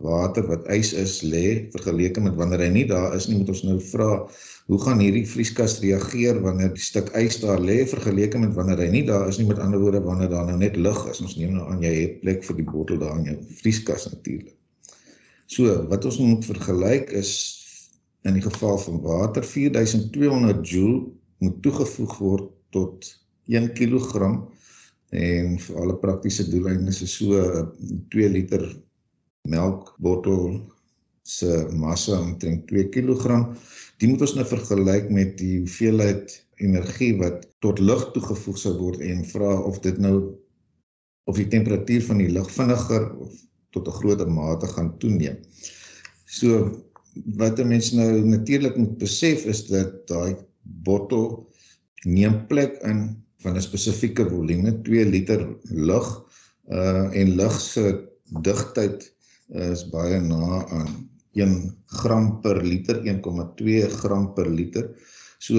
water 0.00 0.46
wat 0.46 0.68
ys 0.68 0.92
is 0.92 1.22
lê 1.22 1.68
vergeleke 1.72 2.20
met 2.20 2.36
wanneer 2.38 2.60
hy 2.60 2.70
nie 2.72 2.86
daar 2.86 3.14
is 3.16 3.26
nie, 3.28 3.38
moet 3.38 3.48
ons 3.48 3.64
nou 3.66 3.78
vra 3.80 4.10
hoe 4.68 4.78
gaan 4.84 5.00
hierdie 5.00 5.24
vrieskas 5.26 5.78
reageer 5.80 6.42
wanneer 6.44 6.74
die 6.76 6.84
stuk 6.84 7.08
ys 7.16 7.40
daar 7.40 7.60
lê 7.60 7.80
vergeleke 7.88 8.40
met 8.40 8.54
wanneer 8.56 8.84
hy 8.84 8.90
nie 8.92 9.06
daar 9.08 9.28
is 9.30 9.40
nie? 9.40 9.48
Met 9.48 9.62
ander 9.64 9.80
woorde 9.80 10.04
wanneer 10.04 10.30
daar 10.34 10.46
nou 10.50 10.58
net 10.60 10.76
lug 10.76 11.00
is. 11.08 11.22
Ons 11.24 11.38
neem 11.40 11.56
nou 11.56 11.66
aan 11.72 11.82
jy 11.84 11.94
het 12.02 12.20
plek 12.22 12.44
vir 12.44 12.60
die 12.60 12.68
bottel 12.68 13.00
daar 13.00 13.16
in 13.16 13.30
jou 13.32 13.38
vrieskas 13.62 14.10
natuurlik 14.12 14.58
so 15.48 15.72
wat 15.88 16.04
ons 16.04 16.18
moet 16.20 16.44
vergelyk 16.44 17.12
is 17.16 17.32
in 18.28 18.36
die 18.36 18.44
geval 18.44 18.76
van 18.82 19.00
water 19.04 19.44
4200 19.44 20.60
joule 20.68 21.06
moet 21.40 21.60
toegevoeg 21.64 22.16
word 22.20 22.50
tot 22.76 23.08
1 23.48 23.70
kg 23.78 24.28
en 25.16 25.54
vir 25.64 25.78
alle 25.80 25.96
praktiese 26.02 26.44
doeleindes 26.52 27.00
is 27.06 27.14
so 27.16 27.40
2 28.12 28.28
liter 28.34 28.66
melkbottel 29.48 30.58
se 31.28 31.66
massa 31.76 32.20
omtrent 32.20 32.66
2 32.70 32.88
kg 32.94 33.42
Die 33.98 34.06
moet 34.06 34.22
ons 34.22 34.36
nou 34.38 34.44
vergelyk 34.46 35.08
met 35.10 35.32
die 35.40 35.56
hoeveelheid 35.58 36.34
energie 36.62 37.10
wat 37.18 37.48
tot 37.64 37.80
lug 37.82 38.04
toegevoeg 38.14 38.58
sou 38.60 38.74
word 38.78 39.02
en 39.02 39.24
vra 39.26 39.56
of 39.70 39.80
dit 39.82 39.98
nou 40.02 40.16
of 41.28 41.38
die 41.38 41.48
temperatuur 41.50 42.04
van 42.06 42.22
die 42.22 42.30
lug 42.30 42.46
vinniger 42.54 43.08
of 43.24 43.34
tot 43.74 43.90
'n 43.90 43.98
groter 43.98 44.30
mate 44.30 44.70
gaan 44.74 44.92
toeneem. 45.02 45.42
So 46.26 46.70
wat 47.42 47.58
'n 47.58 47.68
mens 47.68 47.90
nou 47.92 48.22
natuurlik 48.22 48.76
moet 48.76 48.98
besef 48.98 49.44
is 49.46 49.66
dat 49.66 50.06
daai 50.06 50.36
bottel 50.62 51.46
neem 52.06 52.46
plek 52.46 52.78
in 52.86 53.18
van 53.42 53.56
'n 53.56 53.62
spesifieke 53.62 54.28
volume, 54.30 54.80
2 54.82 55.04
liter 55.04 55.42
lug 55.64 56.06
uh 56.70 57.10
en 57.10 57.34
lug 57.34 57.60
se 57.60 58.06
digtheid 58.42 59.14
is 59.48 59.88
baie 59.90 60.20
na 60.20 60.66
aan 60.70 61.08
1 61.38 61.54
gram 62.00 62.26
per 62.42 62.60
liter, 62.64 63.00
1,2 63.04 63.86
gram 64.00 64.32
per 64.34 64.50
liter. 64.50 64.90
So 65.38 65.54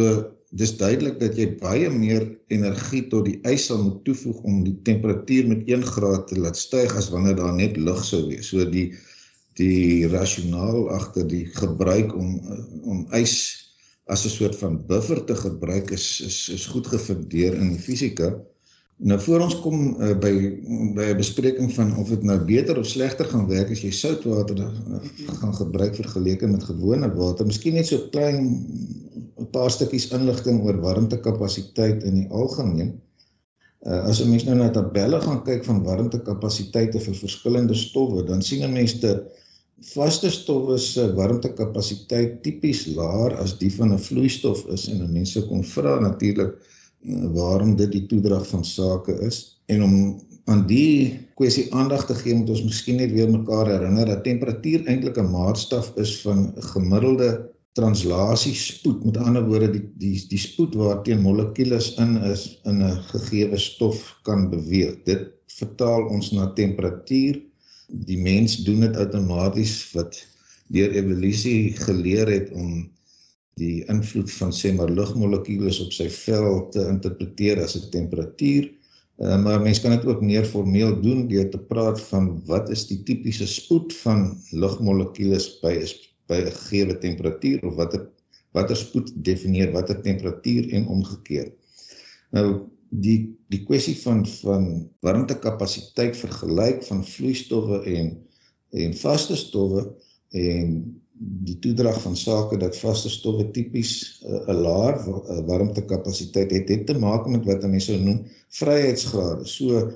dis 0.60 0.74
duidelik 0.80 1.20
dat 1.22 1.38
jy 1.38 1.52
baie 1.62 1.90
meer 1.94 2.26
energie 2.54 3.04
tot 3.12 3.28
die 3.30 3.38
ys 3.48 3.68
sal 3.70 3.84
moet 3.84 4.02
toevoeg 4.08 4.42
om 4.50 4.64
die 4.66 4.76
temperatuur 4.88 5.48
met 5.52 5.70
1 5.70 5.86
graad 5.86 6.28
te 6.32 6.40
laat 6.42 6.58
styg 6.58 6.96
as 6.98 7.12
wanneer 7.14 7.38
daar 7.38 7.54
net 7.54 7.78
lug 7.78 8.02
sou 8.06 8.26
wees. 8.28 8.50
So 8.50 8.66
die 8.66 8.90
die 9.60 10.08
rasionaal 10.08 10.88
agter 10.96 11.26
die 11.28 11.46
gebruik 11.58 12.14
om 12.16 12.38
om 12.88 13.06
ys 13.18 13.36
as 14.10 14.26
'n 14.26 14.34
soort 14.34 14.56
van 14.56 14.80
buffer 14.88 15.20
te 15.26 15.36
gebruik 15.36 15.92
is 15.92 16.22
is 16.26 16.50
is 16.50 16.66
goed 16.66 16.88
gefundeer 16.88 17.54
in 17.54 17.76
die 17.76 17.84
fisika. 17.88 18.34
Nou 19.00 19.16
voor 19.24 19.40
ons 19.46 19.56
kom 19.64 19.84
uh, 19.96 20.12
by 20.20 20.32
by 20.96 21.06
'n 21.14 21.20
bespreking 21.20 21.72
van 21.72 21.94
of 22.02 22.10
dit 22.12 22.24
nou 22.28 22.36
beter 22.44 22.78
of 22.78 22.88
slegter 22.88 23.26
gaan 23.32 23.48
werk 23.48 23.70
as 23.72 23.84
jy 23.86 23.92
soutwater 23.96 24.58
uh, 24.60 25.00
gaan 25.40 25.54
gebruik 25.56 25.96
vergeleke 25.96 26.48
met 26.48 26.64
gewone 26.68 27.08
water. 27.16 27.46
Miskien 27.48 27.78
net 27.80 27.88
so 27.88 28.10
klein 28.12 28.50
'n 29.40 29.48
paar 29.56 29.72
stukkies 29.72 30.10
inligting 30.12 30.60
oor 30.66 30.82
warmtekapasiteit 30.84 32.04
in 32.04 32.16
die 32.20 32.28
algemeen. 32.30 32.98
Uh, 33.88 34.04
as 34.04 34.20
'n 34.20 34.30
mens 34.30 34.44
nou 34.44 34.58
na 34.60 34.68
tabelle 34.70 35.22
gaan 35.24 35.44
kyk 35.48 35.64
van 35.64 35.84
warmtekapasiteite 35.84 37.00
vir 37.00 37.16
verskillende 37.16 37.76
stowwe, 37.76 38.26
dan 38.28 38.42
sien 38.42 38.68
'n 38.68 38.74
mens 38.74 39.00
dat 39.00 39.32
vaste 39.94 40.30
stowwe 40.30 40.78
se 40.78 41.08
warmtekapasiteit 41.16 42.44
tipies 42.44 42.84
laer 43.00 43.38
as 43.40 43.56
die 43.64 43.72
van 43.72 43.94
'n 43.94 44.06
vloeistof 44.10 44.68
is 44.68 44.90
en 44.92 45.08
mense 45.14 45.48
kon 45.48 45.64
vra 45.64 46.00
natuurlik 46.00 46.60
waarom 47.34 47.76
dit 47.76 47.92
die 47.92 48.06
toedrag 48.06 48.48
van 48.48 48.66
sake 48.66 49.16
is 49.26 49.62
en 49.68 49.84
om 49.84 49.94
aan 50.50 50.66
die 50.68 51.20
kwessie 51.40 51.68
aandag 51.74 52.06
te 52.10 52.16
gee 52.16 52.36
moet 52.36 52.50
ons 52.50 52.66
miskien 52.66 52.98
net 53.00 53.14
weer 53.14 53.30
mekaar 53.32 53.70
herinner 53.70 54.10
dat 54.10 54.24
temperatuur 54.24 54.86
eintlik 54.86 55.18
'n 55.18 55.32
maatstaf 55.32 55.94
is 55.96 56.22
van 56.22 56.52
gemiddelde 56.74 57.30
translasiespoed 57.78 59.04
met 59.06 59.18
ander 59.18 59.46
woorde 59.46 59.70
die 59.72 59.84
die 60.02 60.16
die 60.32 60.42
spoed 60.42 60.76
waarteen 60.76 61.22
molekules 61.22 61.94
in 62.04 62.18
is 62.32 62.60
in 62.66 62.82
'n 62.84 62.98
gegeewe 63.12 63.58
stof 63.58 64.20
kan 64.24 64.50
beweeg. 64.50 64.98
Dit 65.06 65.30
vertaal 65.60 66.08
ons 66.16 66.32
na 66.32 66.52
temperatuur. 66.54 67.42
Die 67.88 68.18
mens 68.18 68.58
doen 68.64 68.80
dit 68.80 68.98
outomaties 68.98 69.92
wat 69.94 70.26
deur 70.68 70.92
evolusie 70.92 71.74
geleer 71.86 72.28
het 72.28 72.52
om 72.52 72.90
die 73.60 73.84
invloed 73.92 74.32
van 74.40 74.52
sê 74.56 74.72
maar 74.76 74.92
lugmolekules 74.92 75.80
op 75.84 75.94
sy 75.96 76.08
vel 76.14 76.68
te 76.74 76.86
interpreteer 76.88 77.62
as 77.64 77.76
'n 77.78 77.90
temperatuur. 77.96 78.70
Uh, 79.20 79.36
maar 79.44 79.62
mense 79.62 79.82
kan 79.84 79.92
dit 79.92 80.06
ook 80.08 80.22
meer 80.24 80.46
formeel 80.46 81.02
doen 81.02 81.28
deur 81.28 81.50
te 81.52 81.60
praat 81.60 82.00
van 82.12 82.42
wat 82.48 82.70
is 82.70 82.88
die 82.88 83.02
tipiese 83.04 83.48
spoed 83.48 83.94
van 84.04 84.38
lugmolekules 84.52 85.60
by 85.64 85.74
is 85.84 85.94
by 86.32 86.40
'n 86.40 86.52
gegee 86.52 86.98
temperatuur 86.98 87.66
of 87.68 87.76
watter 87.76 88.08
watter 88.52 88.76
spoed 88.76 89.12
definieer 89.16 89.72
watter 89.72 90.02
temperatuur 90.02 90.70
en 90.74 90.88
omgekeerd. 90.88 91.54
Nou 92.32 92.70
die 92.90 93.36
die 93.54 93.64
kwessie 93.66 93.98
van 94.02 94.26
van 94.26 94.90
warmtekapasiteit 95.06 96.18
vergelyk 96.18 96.84
van 96.84 97.06
vloeistowwe 97.06 97.84
en 97.84 98.18
en 98.70 98.94
vaste 98.94 99.36
stowwe 99.36 99.84
en 100.30 101.02
die 101.20 101.58
toedrag 101.60 101.98
van 102.02 102.16
sake 102.16 102.58
dat 102.62 102.78
vaste 102.80 103.10
stowwe 103.12 103.50
tipies 103.56 104.22
uh, 104.24 104.40
'n 104.48 104.54
uh, 104.54 104.62
laer 104.66 105.00
uh, 105.04 105.40
warmtekapasiteit 105.48 106.52
het, 106.52 106.70
het 106.70 106.86
te 106.88 106.96
maak 106.96 107.28
met 107.28 107.46
wat 107.46 107.66
mense 107.68 107.92
sou 107.92 108.00
noem 108.04 108.22
vryheidsgrade. 108.60 109.48
So 109.48 109.90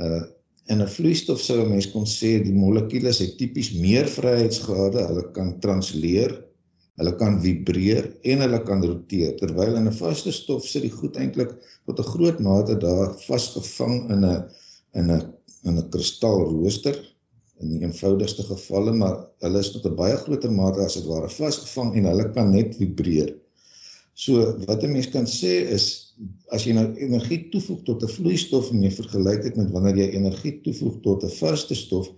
uh 0.00 0.22
in 0.70 0.80
'n 0.80 0.88
vloeistof 0.88 1.40
sou 1.42 1.58
'n 1.60 1.68
mens 1.68 1.90
kon 1.90 2.06
sê 2.06 2.38
die 2.40 2.54
molekules 2.54 3.18
het 3.18 3.36
tipies 3.36 3.72
meer 3.74 4.06
vryheidsgrade. 4.06 5.06
Hulle 5.08 5.24
kan 5.36 5.58
transleer, 5.60 6.32
hulle 6.96 7.14
kan 7.16 7.40
vibreer 7.42 8.08
en 8.22 8.44
hulle 8.46 8.62
kan 8.62 8.84
roteer. 8.84 9.36
Terwyl 9.36 9.76
in 9.76 9.88
'n 9.88 10.00
vaste 10.00 10.32
stof 10.32 10.64
sit 10.64 10.82
die 10.82 10.96
goed 11.00 11.16
eintlik 11.16 11.52
tot 11.86 11.98
'n 11.98 12.10
groot 12.14 12.38
mate 12.40 12.78
daar 12.78 13.12
vasgevang 13.26 14.10
in 14.10 14.24
'n 14.24 14.44
in 14.94 15.10
'n 15.10 15.32
in 15.64 15.78
'n 15.78 15.90
kristalrooster 15.90 16.96
in 17.60 17.74
die 17.74 17.82
eenvoudigste 17.84 18.44
gevalle, 18.48 18.94
maar 18.96 19.18
hulle 19.44 19.60
is 19.62 19.70
tot 19.74 19.86
'n 19.86 19.96
baie 19.98 20.16
groter 20.24 20.52
mate 20.52 20.80
as 20.80 20.96
dit 20.98 21.06
ware 21.06 21.28
vasgevang 21.28 21.94
en 21.96 22.08
hulle 22.10 22.26
kan 22.34 22.50
net 22.50 22.76
vibreer. 22.78 23.34
So 24.14 24.56
wat 24.66 24.82
'n 24.82 24.92
mens 24.92 25.08
kan 25.10 25.26
sê 25.26 25.52
is 25.76 26.14
as 26.50 26.64
jy 26.64 26.74
nou 26.74 26.86
energie 26.96 27.48
toevoeg 27.52 27.82
tot 27.84 28.02
'n 28.02 28.14
vloeistof 28.16 28.70
en 28.70 28.82
jy 28.82 28.90
vergelyk 28.90 29.42
dit 29.42 29.56
met 29.56 29.70
wanneer 29.70 29.96
jy 29.96 30.08
energie 30.18 30.60
toevoeg 30.64 31.00
tot 31.02 31.24
'n 31.24 31.36
vaste 31.38 31.74
stof, 31.74 32.08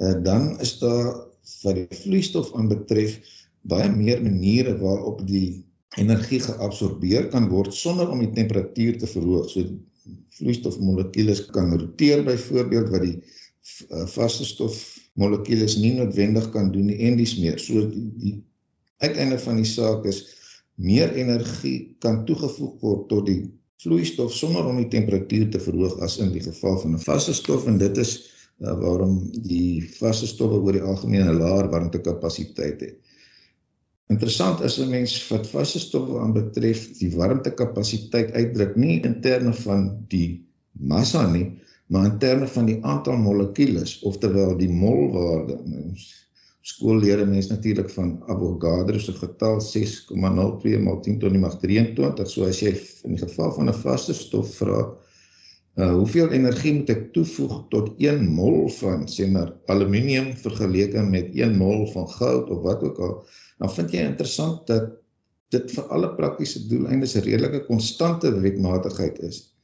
uh, 0.00 0.14
dan 0.22 0.60
is 0.60 0.78
daar 0.78 1.24
wat 1.64 1.74
die 1.74 1.88
vloeistof 2.02 2.52
aanbetref 2.54 3.20
baie 3.62 3.88
meer 3.88 4.22
maniere 4.22 4.78
waarop 4.78 5.26
die 5.26 5.64
energie 5.96 6.40
geabsorbeer 6.40 7.28
kan 7.28 7.48
word 7.48 7.74
sonder 7.74 8.08
om 8.08 8.20
die 8.20 8.32
temperatuur 8.32 8.98
te 8.98 9.06
verhoog. 9.06 9.48
So 9.50 9.64
vloeistofmolekules 10.38 11.46
kan 11.46 11.72
roteer 11.78 12.24
byvoorbeeld 12.24 12.88
wat 12.88 13.02
die 13.02 13.16
Eh, 13.16 13.37
vaste 14.14 14.44
stof 14.44 14.78
molekules 15.18 15.76
nie 15.76 15.94
noodwendig 15.96 16.50
kan 16.54 16.72
doen 16.72 16.86
nie 16.90 16.98
en 17.08 17.16
dis 17.20 17.36
meer. 17.38 17.58
So 17.58 17.84
die, 17.90 18.06
die 18.22 18.34
uiteinde 19.04 19.38
van 19.38 19.60
die 19.60 19.68
saak 19.68 20.06
is 20.08 20.24
meer 20.78 21.12
energie 21.18 21.96
kan 22.02 22.24
toegevoeg 22.26 22.80
word 22.82 23.06
tot 23.10 23.26
die 23.26 23.40
vloeistof 23.82 24.32
sonder 24.34 24.66
om 24.66 24.78
die 24.80 24.90
temperatuur 24.90 25.50
te 25.54 25.60
verhoog 25.62 26.00
as 26.02 26.18
in 26.22 26.32
die 26.34 26.42
geval 26.42 26.78
van 26.82 26.94
'n 26.94 27.04
vaste 27.04 27.34
stof 27.34 27.66
en 27.66 27.78
dit 27.78 27.98
is 27.98 28.12
uh, 28.62 28.74
waarom 28.80 29.30
die 29.46 29.86
vaste 29.98 30.26
stowwe 30.26 30.58
oor 30.62 30.74
die 30.74 30.82
algemeen 30.82 31.26
'n 31.26 31.38
laer 31.38 31.70
warmtekapasiteit 31.70 32.80
het. 32.80 32.96
Interessant 34.08 34.60
is 34.64 34.78
'n 34.78 34.90
mens 34.90 35.14
wat 35.28 35.46
vaste 35.46 35.78
stowwe 35.78 36.18
aanbetref 36.20 36.98
die 36.98 37.10
warmtekapasiteit 37.14 38.32
uitdruk 38.32 38.76
nie 38.76 39.00
in 39.02 39.20
terme 39.20 39.52
van 39.52 40.04
die 40.08 40.44
massa 40.72 41.26
nie, 41.30 41.58
maar 41.88 42.04
in 42.04 42.18
terme 42.18 42.46
van 42.46 42.66
die 42.68 42.78
aantal 42.84 43.16
molekules, 43.16 43.98
oftewel 44.04 44.56
die 44.58 44.70
molwaarde. 44.70 45.56
Ons 45.64 46.08
skool 46.68 47.00
leer 47.00 47.22
mense 47.26 47.48
natuurlik 47.52 47.88
van 47.94 48.18
Avogadro 48.28 49.00
se 49.00 49.14
getal 49.16 49.60
6,02 49.64 50.76
maal 50.84 51.00
10 51.04 51.18
tot 51.22 51.32
die 51.32 51.40
mag 51.40 51.56
23. 51.62 52.28
So 52.28 52.48
as 52.48 52.60
jy 52.60 52.74
in 53.08 53.16
die 53.16 53.22
geval 53.22 53.54
van 53.56 53.72
'n 53.72 53.80
vaste 53.80 54.14
stof 54.14 54.52
vra, 54.60 54.82
uh, 55.78 55.92
hoeveel 55.94 56.30
energie 56.36 56.74
moet 56.74 56.90
ek 56.90 57.12
toevoeg 57.16 57.56
tot 57.72 57.90
1 57.96 58.28
mol 58.36 58.68
van 58.80 59.06
sê 59.08 59.30
maar 59.30 59.54
aluminium 59.72 60.34
vergeleke 60.36 61.02
met 61.02 61.32
1 61.32 61.56
mol 61.56 61.86
van 61.94 62.08
goud 62.08 62.50
of 62.50 62.62
wat 62.62 62.82
ook 62.82 62.98
al, 62.98 63.14
dan 63.58 63.70
vind 63.70 63.92
jy 63.92 64.04
interessant 64.04 64.66
dat 64.66 64.98
dit 65.54 65.70
vir 65.72 65.84
alle 65.94 66.10
praktiese 66.16 66.66
doeleindes 66.68 67.16
'n 67.16 67.24
redelike 67.24 67.64
konstante 67.66 68.40
wetmatigheid 68.40 69.18
is. 69.22 69.54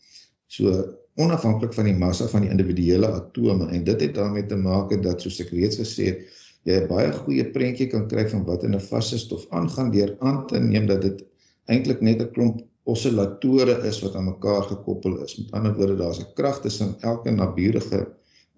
So 0.47 0.95
onafhanklik 1.16 1.75
van 1.75 1.85
die 1.85 1.99
massa 1.99 2.26
van 2.26 2.42
die 2.42 2.50
individuele 2.50 3.06
atome 3.06 3.68
en 3.71 3.85
dit 3.85 4.00
het 4.00 4.14
daarmee 4.14 4.47
te 4.47 4.56
maak 4.56 4.90
dat 5.02 5.23
soos 5.23 5.40
ek 5.40 5.52
reeds 5.54 5.78
gesê 5.78 6.11
het 6.11 6.21
jy 6.64 6.80
'n 6.80 6.88
baie 6.88 7.12
goeie 7.12 7.44
prentjie 7.56 7.87
kan 7.92 8.09
kry 8.09 8.25
van 8.28 8.44
wat 8.44 8.64
in 8.64 8.75
'n 8.75 8.80
vaste 8.80 9.18
stof 9.18 9.47
aangaan 9.50 9.90
deur 9.90 10.16
aan 10.21 10.47
te 10.47 10.59
neem 10.59 10.87
dat 10.87 11.02
dit 11.02 11.25
eintlik 11.66 12.00
net 12.00 12.23
'n 12.23 12.33
klomp 12.33 12.62
oscillatore 12.85 13.76
is 13.88 14.00
wat 14.04 14.16
aan 14.16 14.28
mekaar 14.28 14.62
gekoppel 14.68 15.23
is. 15.25 15.37
Met 15.38 15.52
ander 15.56 15.75
woorde, 15.76 15.97
daar's 15.97 16.21
'n 16.21 16.33
krag 16.35 16.61
tussen 16.61 16.97
elke 17.00 17.30
naburige 17.30 18.00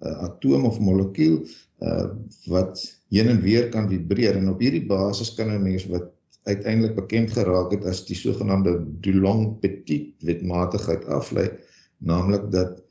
uh, 0.03 0.23
atoom 0.27 0.65
of 0.65 0.81
molekuul 0.81 1.47
uh, 1.81 2.11
wat 2.47 2.83
heen 3.09 3.29
en 3.29 3.41
weer 3.41 3.69
kan 3.69 3.89
vibreer 3.89 4.37
en 4.37 4.51
op 4.51 4.61
hierdie 4.61 4.87
basis 4.87 5.35
kan 5.35 5.51
'n 5.51 5.63
mens 5.63 5.87
wat 5.87 6.11
uiteindelik 6.43 6.95
bekend 6.95 7.31
geraak 7.31 7.71
het 7.71 7.85
as 7.85 8.05
die 8.07 8.17
sogenaamde 8.17 8.85
Dulong-Petit 9.01 10.15
wetmatigheid 10.23 11.05
aflei, 11.05 11.51
naamlik 11.99 12.51
dat 12.53 12.83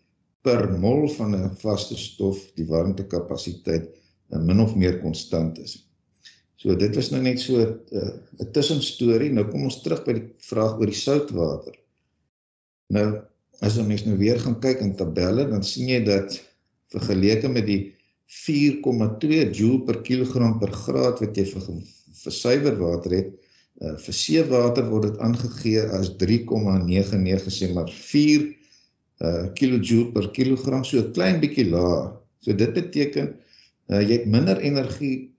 per 0.46 0.70
mol 0.80 1.08
van 1.18 1.36
'n 1.36 1.56
vaste 1.62 1.98
stof 1.98 2.40
die 2.56 2.68
warmtekapasiteit 2.70 3.90
min 4.30 4.60
of 4.60 4.76
meer 4.76 5.00
konstant 5.02 5.58
is. 5.60 5.86
So 6.56 6.76
dit 6.76 6.96
was 6.96 7.12
nou 7.12 7.22
net 7.22 7.40
so 7.40 7.62
'n 7.62 7.80
uh, 7.92 8.46
tussenstorie. 8.52 9.32
Nou 9.32 9.46
kom 9.50 9.64
ons 9.64 9.82
terug 9.82 10.04
by 10.06 10.14
die 10.14 10.28
vraag 10.50 10.80
oor 10.80 10.86
die 10.90 10.98
soutwater. 10.98 11.76
Nou 12.90 13.22
as 13.62 13.78
ons 13.78 13.88
mens 13.88 14.06
nou 14.06 14.18
weer 14.18 14.40
gaan 14.40 14.60
kyk 14.60 14.82
in 14.82 14.96
tabelle, 14.96 15.48
dan 15.50 15.64
sien 15.64 15.88
jy 15.88 16.04
dat 16.04 16.42
vergeleke 16.92 17.48
met 17.50 17.66
die 17.66 17.94
4,2 18.28 19.52
joule 19.52 19.84
per 19.86 20.02
kilogram 20.02 20.60
per 20.60 20.72
graad 20.72 21.22
wat 21.22 21.38
jy 21.38 21.46
vir 21.46 21.62
vir 22.26 22.34
suiwer 22.34 22.76
water 22.80 23.12
het, 23.12 23.32
uh, 23.82 23.96
vir 24.02 24.14
seewater 24.14 24.90
word 24.90 25.10
dit 25.12 25.20
aangegee 25.20 25.82
as 25.94 26.10
3,99 26.18 27.54
sê 27.54 27.70
maar 27.74 27.92
4 27.92 28.55
uh 29.24 29.46
kilojoule 29.54 30.12
per 30.12 30.32
kilogram, 30.32 30.84
so 30.84 31.00
'n 31.00 31.12
klein 31.14 31.40
bietjie 31.40 31.70
laer. 31.70 32.12
So 32.44 32.54
dit 32.54 32.74
beteken 32.74 33.36
uh, 33.90 34.02
jy 34.02 34.20
het 34.20 34.26
minder 34.26 34.60
energie 34.60 35.32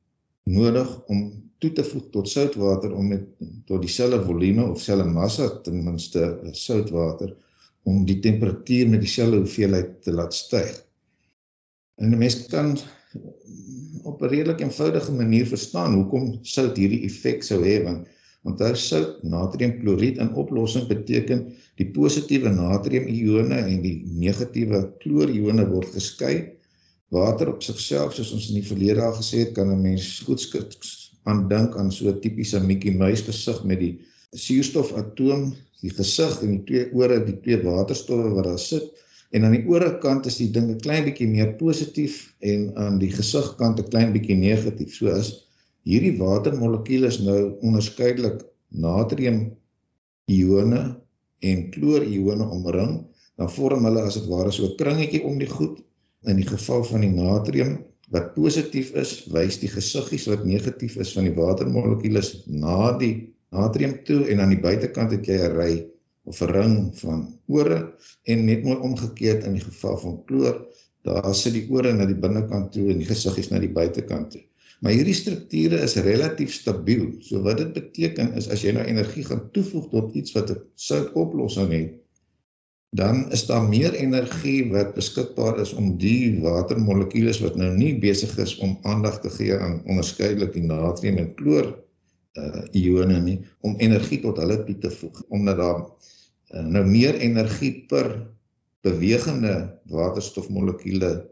nodig 0.45 0.88
om 1.12 1.42
toe 1.59 1.73
te 1.73 1.85
voeg 1.85 2.09
tot 2.14 2.28
soutwater 2.28 2.95
om 2.95 3.09
met 3.09 3.25
tot 3.66 3.83
dieselfde 3.83 4.23
volume 4.25 4.64
of 4.64 4.80
selfe 4.80 5.09
massa 5.09 5.49
ten 5.62 5.85
minste 5.85 6.23
uh, 6.23 6.52
soutwater 6.52 7.35
om 7.87 8.04
die 8.06 8.18
temperatuur 8.21 8.88
met 8.88 9.00
dieselfde 9.04 9.45
hoeveelheid 9.45 10.02
te 10.02 10.12
laat 10.12 10.35
styg. 10.35 10.73
En 12.00 12.11
'n 12.11 12.18
mens 12.18 12.47
kan 12.47 12.76
op 14.02 14.23
'n 14.23 14.28
redelik 14.33 14.61
eenvoudige 14.61 15.12
manier 15.12 15.46
verstaan 15.46 15.94
hoekom 15.94 16.38
sout 16.42 16.77
hierdie 16.77 17.05
effek 17.05 17.42
sou 17.42 17.62
hê 17.64 17.83
want 17.85 18.09
onthou 18.46 18.74
sout 18.78 19.22
natriumkloried 19.22 20.18
in 20.22 20.35
oplossing 20.42 20.87
beteken 20.88 21.46
die 21.80 21.90
positiewe 21.98 22.52
natriumione 22.54 23.59
en 23.62 23.80
die 23.82 23.96
negatiewe 24.06 24.85
kloorione 25.02 25.66
word 25.72 25.90
geskei 25.98 26.37
Water 27.14 27.48
op 27.52 27.62
sigself 27.62 28.16
soos 28.16 28.32
ons 28.35 28.48
in 28.50 28.59
die 28.59 28.66
verlede 28.66 29.02
al 29.02 29.14
gesê 29.14 29.44
het, 29.44 29.52
kan 29.54 29.70
'n 29.70 29.82
mens 29.82 30.06
goed 30.26 30.42
aan 31.30 31.48
dink 31.48 31.76
aan 31.78 31.90
so 31.92 32.09
'n 32.11 32.20
tipiese 32.20 32.61
Mickey 32.61 32.90
Mouse 32.90 33.22
gesig 33.22 33.64
met 33.64 33.78
die 33.78 34.00
suurstofatoom, 34.32 35.54
die 35.82 35.90
gesig 35.90 36.42
en 36.42 36.50
die 36.50 36.64
twee 36.64 36.92
ore, 36.92 37.24
die 37.24 37.40
twee 37.40 37.62
waterstowwe 37.62 38.30
wat 38.35 38.44
daar 38.44 38.59
sit. 38.59 38.90
En 39.30 39.44
aan 39.44 39.52
die 39.52 39.66
ore 39.66 39.98
kant 39.98 40.26
is 40.26 40.37
die 40.37 40.50
ding 40.50 40.70
'n 40.70 40.80
klein 40.80 41.04
bietjie 41.04 41.28
meer 41.28 41.54
positief 41.54 42.35
en 42.40 42.74
aan 42.76 42.98
die 42.98 43.11
gesigkant 43.11 43.78
'n 43.78 43.88
klein 43.88 44.12
bietjie 44.12 44.37
negatief. 44.37 44.94
So 44.94 45.09
as 45.09 45.45
hierdie 45.87 46.16
watermolekules 46.18 47.20
nou 47.22 47.40
onderskeidelik 47.62 48.42
natrium 48.75 49.42
ione 50.27 50.81
en 51.46 51.66
kloor 51.75 52.03
ione 52.03 52.46
omring, 52.51 52.96
dan 53.38 53.53
vorm 53.53 53.87
hulle 53.87 54.03
as 54.03 54.16
dit 54.18 54.27
ware 54.31 54.51
so 54.53 54.66
'n 54.66 54.77
kringetjie 54.81 55.22
om 55.29 55.38
die 55.38 55.51
goed 55.51 55.79
in 56.27 56.40
die 56.40 56.49
geval 56.49 56.83
van 56.85 57.05
die 57.07 57.12
natrium 57.12 57.79
wat 58.11 58.35
positief 58.35 58.92
is, 58.94 59.27
wys 59.35 59.59
die 59.62 59.70
gesiggies 59.70 60.27
wat 60.31 60.44
negatief 60.46 60.96
is 60.96 61.12
van 61.14 61.27
die 61.27 61.35
watermolekules 61.35 62.46
na 62.46 62.96
die 62.99 63.35
natrium 63.55 63.94
toe 64.07 64.25
en 64.31 64.40
aan 64.40 64.55
die 64.55 64.62
buitekant 64.62 65.14
het 65.14 65.27
jy 65.27 65.38
'n 65.38 65.55
ry 65.59 65.72
of 66.25 66.42
'n 66.42 66.51
ring 66.51 66.77
van 67.03 67.38
ore 67.46 67.79
en 68.25 68.46
net 68.46 68.64
mooi 68.64 68.77
omgekeerd 68.77 69.44
in 69.44 69.55
die 69.59 69.66
geval 69.70 69.96
van 69.99 70.25
kloor, 70.27 70.66
daar 71.03 71.35
sit 71.35 71.55
die 71.55 71.66
ore 71.70 71.92
na 71.92 72.07
die 72.07 72.18
binnekant 72.18 72.72
toe 72.72 72.90
en 72.90 72.99
die 72.99 73.07
gesiggies 73.07 73.51
na 73.51 73.59
die 73.59 73.70
buitekant 73.70 74.31
toe. 74.31 74.42
Maar 74.87 74.94
hierdie 74.94 75.16
strukture 75.18 75.81
is 75.83 75.96
relatief 75.99 76.53
stabiel. 76.55 77.09
So 77.27 77.40
wat 77.42 77.59
dit 77.59 77.72
beteken 77.75 78.29
is 78.38 78.46
as 78.55 78.62
jy 78.62 78.70
nou 78.77 78.85
energie 78.87 79.25
gaan 79.27 79.40
toevoeg 79.51 79.88
tot 79.90 80.14
iets 80.14 80.31
wat 80.37 80.53
'n 80.55 80.61
sout 80.79 81.09
oplossing 81.18 81.72
het, 81.75 81.96
dan 82.94 83.27
is 83.35 83.42
daar 83.51 83.66
meer 83.66 83.99
energie 83.99 84.70
wat 84.70 84.94
beskikbaar 84.94 85.59
is 85.59 85.72
om 85.75 85.96
die 85.99 86.38
watermolekules 86.38 87.42
wat 87.42 87.59
nou 87.59 87.72
nie 87.75 87.99
besig 87.99 88.38
is 88.38 88.55
om 88.62 88.79
aandag 88.87 89.18
te 89.27 89.31
gee 89.31 89.59
aan 89.59 89.83
onderskeidelik 89.90 90.55
die 90.55 90.62
natrium 90.70 91.18
en 91.18 91.35
kloor 91.35 91.75
uh 92.38 92.62
ione 92.70 93.18
nie 93.27 93.38
om 93.66 93.75
energie 93.83 94.20
tot 94.22 94.38
hulle 94.38 94.62
toe 94.70 94.79
te 94.79 94.90
voeg 95.03 95.22
omdat 95.29 95.57
daar 95.57 95.83
uh, 95.83 96.62
nou 96.62 96.87
meer 96.87 97.18
energie 97.18 97.75
per 97.90 98.22
bewegende 98.87 99.81
waterstofmolekuule 99.90 101.27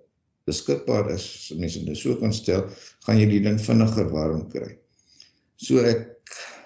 beskikbaar 0.49 1.11
is 1.15 1.25
as 1.25 1.59
mense 1.59 1.85
dit 1.85 1.99
so 1.99 2.17
kan 2.21 2.33
stel 2.33 2.67
gaan 3.07 3.21
jy 3.21 3.29
die 3.31 3.45
ding 3.47 3.61
vinniger 3.61 4.11
warm 4.13 4.45
kry. 4.53 4.75
So 5.57 5.85
ek 5.85 6.11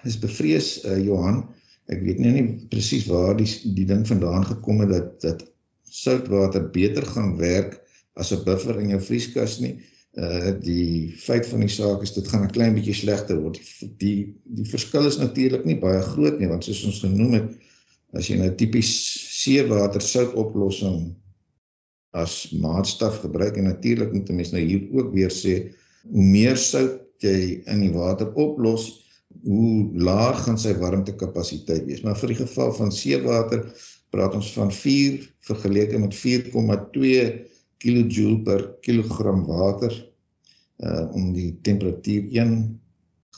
is 0.08 0.18
bevrees 0.20 0.78
uh 0.84 0.98
Johan 0.98 1.44
ek 1.88 2.02
weet 2.04 2.18
nie, 2.20 2.32
nie 2.36 2.66
presies 2.72 3.06
waar 3.08 3.36
die 3.38 3.48
die 3.76 3.86
ding 3.88 4.04
vandaan 4.08 4.44
gekom 4.48 4.82
het 4.84 4.92
dat 4.92 5.14
dat 5.24 5.46
soutwater 5.88 6.66
beter 6.72 7.06
gaan 7.14 7.36
werk 7.38 7.78
as 8.20 8.32
'n 8.32 8.44
buffer 8.44 8.80
in 8.80 8.90
jou 8.92 9.00
vrieskas 9.00 9.58
nie. 9.60 9.78
Uh 10.18 10.52
die 10.60 11.14
feit 11.16 11.46
van 11.46 11.60
die 11.60 11.72
saak 11.72 12.02
is 12.02 12.12
dit 12.12 12.28
gaan 12.28 12.44
'n 12.44 12.52
klein 12.56 12.74
bietjie 12.74 12.94
slegter 12.94 13.40
word. 13.40 13.60
Die 13.80 13.94
die, 13.98 14.18
die 14.44 14.68
verskil 14.68 15.06
is 15.06 15.18
natuurlik 15.18 15.64
nie 15.64 15.78
baie 15.80 16.02
groot 16.02 16.38
nie 16.38 16.50
want 16.50 16.64
soos 16.64 16.84
ons 16.84 17.00
genoem 17.00 17.32
het 17.38 17.48
as 18.16 18.28
jy 18.28 18.36
nou 18.40 18.50
tipies 18.56 18.90
seewater 19.42 20.00
sout 20.00 20.34
oplossing 20.34 21.14
as 22.16 22.50
maatstaf 22.50 23.20
gebruik 23.20 23.56
en 23.56 23.68
natuurlik 23.68 24.12
moet 24.12 24.30
'n 24.30 24.36
mens 24.36 24.50
nou 24.50 24.62
hier 24.62 24.88
ook 24.92 25.12
weer 25.12 25.30
sê 25.30 25.72
hoe 26.10 26.24
meer 26.24 26.56
sout 26.56 27.04
jy 27.18 27.62
in 27.66 27.80
die 27.80 27.92
water 27.92 28.32
oplos, 28.34 29.04
hoe 29.42 29.90
laag 29.94 30.44
gaan 30.44 30.58
sy 30.58 30.74
warmtekapasiteit 30.78 31.84
wees. 31.86 32.02
Maar 32.02 32.16
vir 32.16 32.28
die 32.28 32.40
geval 32.42 32.72
van 32.72 32.92
seewater 32.92 33.66
praat 34.10 34.34
ons 34.34 34.52
van 34.52 34.72
4 34.72 35.20
vergeleke 35.40 35.98
met 35.98 36.14
4,2 36.14 37.44
kJ 37.78 38.42
per 38.44 38.64
kilogram 38.80 39.44
water 39.46 39.92
uh 40.78 41.10
om 41.14 41.32
die 41.34 41.58
temperatuur 41.66 42.28
1 42.30 42.80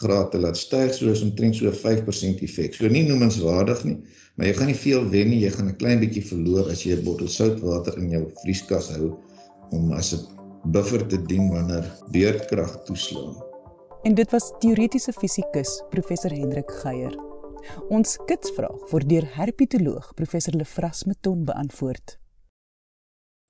graad 0.00 0.30
te 0.32 0.40
laat 0.40 0.56
styg 0.56 0.92
soos 0.96 1.22
omtrent 1.24 1.56
so 1.56 1.70
5% 1.70 2.42
effek. 2.46 2.74
So 2.74 2.88
nie 2.88 3.04
noemenswaardig 3.08 3.84
nie, 3.84 3.96
maar 4.36 4.48
jy 4.48 4.54
gaan 4.58 4.70
nie 4.72 4.80
veel 4.82 5.08
wen 5.12 5.32
nie, 5.32 5.40
jy 5.44 5.50
gaan 5.56 5.68
'n 5.68 5.76
klein 5.76 6.00
bietjie 6.00 6.24
verloor 6.24 6.70
as 6.70 6.84
jy 6.84 6.96
'n 6.96 7.04
bottel 7.04 7.28
soutwater 7.28 7.98
in 7.98 8.10
jou 8.10 8.24
vrieskas 8.42 8.90
hou 8.96 9.16
om 9.70 9.92
as 9.92 10.12
'n 10.14 10.26
buffer 10.72 11.06
te 11.06 11.18
dien 11.22 11.50
wanneer 11.50 11.86
beerdkrag 12.12 12.84
toeslaan. 12.84 13.36
En 14.02 14.14
dit 14.14 14.30
was 14.30 14.52
teoretiese 14.58 15.12
fisikus 15.12 15.82
professor 15.90 16.30
Hendrik 16.30 16.70
Geier. 16.70 17.14
Ons 17.88 18.16
kitsvraag 18.26 18.88
word 18.90 19.08
deur 19.08 19.26
herpetoloog 19.34 20.14
professor 20.14 20.56
Lefras 20.56 21.04
Meton 21.04 21.44
beantwoord. 21.44 22.19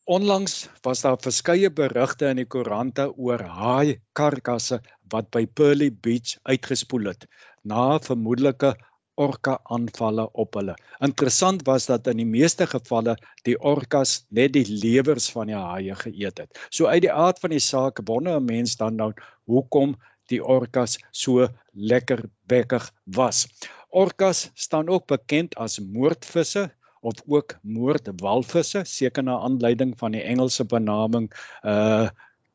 Onlangs 0.05 0.69
was 0.83 1.01
daar 1.05 1.19
verskeie 1.21 1.71
berigte 1.71 2.31
in 2.33 2.39
die 2.41 2.47
koerante 2.49 3.05
oor 3.17 3.43
haai 3.45 4.01
karkasse 4.17 4.81
wat 5.13 5.29
by 5.31 5.45
Pearly 5.47 5.91
Beach 5.93 6.39
uitgespoel 6.49 7.11
het 7.13 7.27
na 7.63 7.99
vermoedelike 8.07 8.73
orka 9.21 9.59
aanvalle 9.69 10.25
op 10.33 10.57
hulle. 10.57 10.75
Interessant 11.05 11.67
was 11.69 11.87
dat 11.91 12.09
in 12.09 12.23
die 12.23 12.29
meeste 12.29 12.67
gevalle 12.67 13.17
die 13.45 13.59
orkas 13.61 14.25
net 14.31 14.55
die 14.57 14.65
lewers 14.71 15.29
van 15.35 15.53
die 15.53 15.59
haie 15.59 15.95
geëet 16.03 16.47
het. 16.47 16.59
So 16.71 16.89
uit 16.89 17.05
die 17.05 17.13
aard 17.13 17.39
van 17.45 17.53
die 17.53 17.61
saak 17.61 18.01
wonder 18.09 18.41
'n 18.41 18.49
mens 18.49 18.77
dan 18.81 18.97
nou 18.97 19.13
hoekom 19.45 19.97
die 20.33 20.41
orkas 20.41 20.97
so 21.13 21.49
lekker 21.75 22.25
bekkig 22.49 22.91
was. 23.05 23.47
Orkas 23.91 24.49
staan 24.55 24.89
ook 24.89 25.07
bekend 25.07 25.55
as 25.57 25.79
moordvisse 25.79 26.71
of 27.01 27.23
ook 27.27 27.57
moordwalvisse, 27.63 28.85
seker 28.85 29.25
na 29.25 29.39
aanleiding 29.41 29.95
van 29.99 30.13
die 30.17 30.23
Engelse 30.23 30.65
benaming 30.65 31.31
uh 31.65 32.09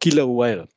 killer 0.04 0.28
whale. 0.28 0.68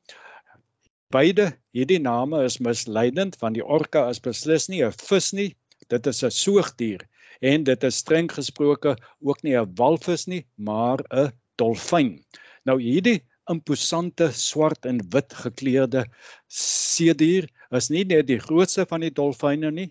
Beide 1.12 1.50
hierdie 1.76 2.00
name 2.00 2.42
is 2.44 2.59
misleidend 2.64 3.37
want 3.42 3.59
die 3.59 3.64
orka 3.64 4.07
is 4.09 4.20
beslis 4.20 4.68
nie 4.68 4.83
'n 4.85 4.92
vis 4.92 5.33
nie, 5.33 5.50
dit 5.88 6.07
is 6.07 6.22
'n 6.24 6.31
soogdier 6.31 7.04
en 7.40 7.64
dit 7.64 7.85
is 7.85 8.00
streng 8.02 8.31
gesproke 8.33 8.96
ook 9.20 9.42
nie 9.42 9.57
'n 9.57 9.74
walvis 9.76 10.26
nie, 10.26 10.44
maar 10.57 10.98
'n 11.11 11.33
dolfyn. 11.57 12.24
Nou 12.64 12.81
hierdie 12.81 13.20
imposante 13.50 14.31
swart 14.33 14.87
en 14.87 15.00
wit 15.12 15.33
gekleurde 15.35 16.04
seedier 16.48 17.48
is 17.70 17.90
nie 17.90 18.04
net 18.04 18.26
die 18.28 18.40
grootste 18.40 18.87
van 18.87 19.00
die 19.00 19.12
dolfyne 19.12 19.70
nie, 19.70 19.90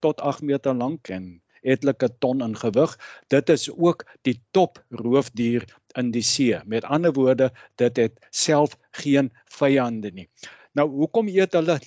tot 0.00 0.20
8 0.20 0.42
meter 0.42 0.74
lank 0.74 1.08
en 1.08 1.40
etlike 1.62 2.08
ton 2.20 2.42
in 2.44 2.56
gewig. 2.56 2.96
Dit 3.28 3.50
is 3.52 3.68
ook 3.70 4.04
die 4.28 4.36
top 4.56 4.80
roofdier 4.90 5.66
in 5.98 6.10
die 6.14 6.24
see. 6.24 6.58
Met 6.66 6.84
ander 6.84 7.12
woorde, 7.12 7.50
dit 7.76 7.96
het 7.96 8.18
self 8.30 8.76
geen 9.02 9.30
vyande 9.58 10.12
nie. 10.14 10.28
Nou, 10.78 10.88
hoekom 10.88 11.28
eet 11.28 11.56
hulle 11.58 11.80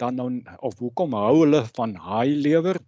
dan 0.00 0.16
nou 0.18 0.28
of 0.64 0.78
hoekom 0.80 1.14
hou 1.14 1.42
hulle 1.44 1.62
van 1.76 1.94
haai 1.94 2.34
lewer? 2.34 2.80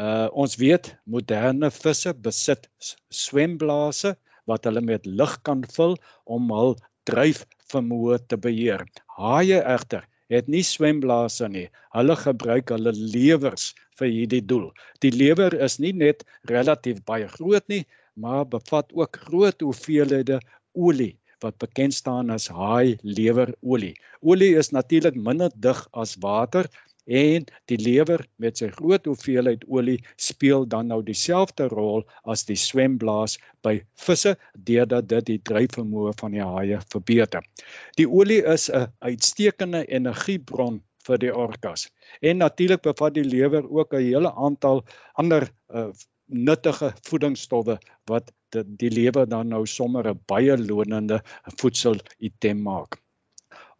Uh 0.00 0.28
ons 0.32 0.56
weet 0.60 0.92
moderne 1.04 1.70
visse 1.70 2.12
besit 2.24 2.68
swemblase 3.10 4.14
wat 4.50 4.64
hulle 4.64 4.82
met 4.84 5.06
lug 5.06 5.36
kan 5.46 5.64
vul 5.76 5.96
om 6.24 6.50
hul 6.54 6.76
dryfvermoë 7.08 8.20
te 8.28 8.38
beheer. 8.38 8.84
Haie 9.18 9.60
egter 9.62 10.06
het 10.30 10.48
nie 10.48 10.62
swemblase 10.66 11.48
nie. 11.50 11.66
Hulle 11.94 12.16
gebruik 12.16 12.70
hulle 12.72 12.92
lewers 12.94 13.70
vir 13.98 14.10
hierdie 14.10 14.42
doel. 14.52 14.68
Die 15.04 15.12
lewer 15.14 15.54
is 15.58 15.78
nie 15.82 15.92
net 15.92 16.24
relatief 16.50 17.02
baie 17.08 17.28
groot 17.36 17.66
nie, 17.72 17.84
maar 18.14 18.46
bevat 18.46 18.92
ook 18.94 19.18
groot 19.26 19.60
hoeveelhede 19.64 20.40
olie 20.74 21.16
wat 21.40 21.56
bekend 21.58 21.96
staan 21.96 22.30
as 22.30 22.50
haai 22.52 22.98
lewerolie. 23.02 23.94
Olie 24.20 24.52
is 24.60 24.72
natuurlik 24.76 25.16
minder 25.16 25.50
dig 25.56 25.78
as 25.96 26.16
water 26.20 26.68
en 27.10 27.46
die 27.70 27.78
lewer 27.82 28.22
met 28.42 28.60
sy 28.60 28.68
groot 28.76 29.06
hoeveelheid 29.08 29.64
olie 29.66 29.98
speel 30.16 30.66
dan 30.70 30.90
nou 30.92 31.00
dieselfde 31.02 31.66
rol 31.74 32.04
as 32.30 32.44
die 32.46 32.58
swemblaas 32.58 33.36
by 33.66 33.80
visse 34.04 34.36
deurdat 34.68 35.08
dit 35.10 35.26
die 35.32 35.40
dryfvermoë 35.50 36.14
van 36.22 36.36
die 36.36 36.44
haie 36.44 36.78
verbeter. 36.94 37.42
Die 37.98 38.06
olie 38.06 38.42
is 38.46 38.70
'n 38.70 38.86
uitstekende 39.00 39.84
energiebron 39.88 40.80
vir 41.06 41.18
die 41.18 41.34
orkas. 41.34 41.88
En 42.22 42.38
natuurlik 42.38 42.82
bevat 42.82 43.14
die 43.14 43.24
lewer 43.24 43.66
ook 43.70 43.94
'n 43.94 44.06
hele 44.06 44.32
aantal 44.34 44.84
ander 45.14 45.48
uh, 45.74 45.90
nuttige 46.26 46.92
voedingsstowwe 47.08 47.78
wat 48.06 48.32
die, 48.54 48.64
die 48.76 48.90
lewer 48.90 49.28
dan 49.28 49.48
nou 49.48 49.66
sommer 49.66 50.06
'n 50.06 50.20
baie 50.26 50.56
lonende 50.58 51.20
voedselitem 51.58 52.62
maak. 52.62 53.00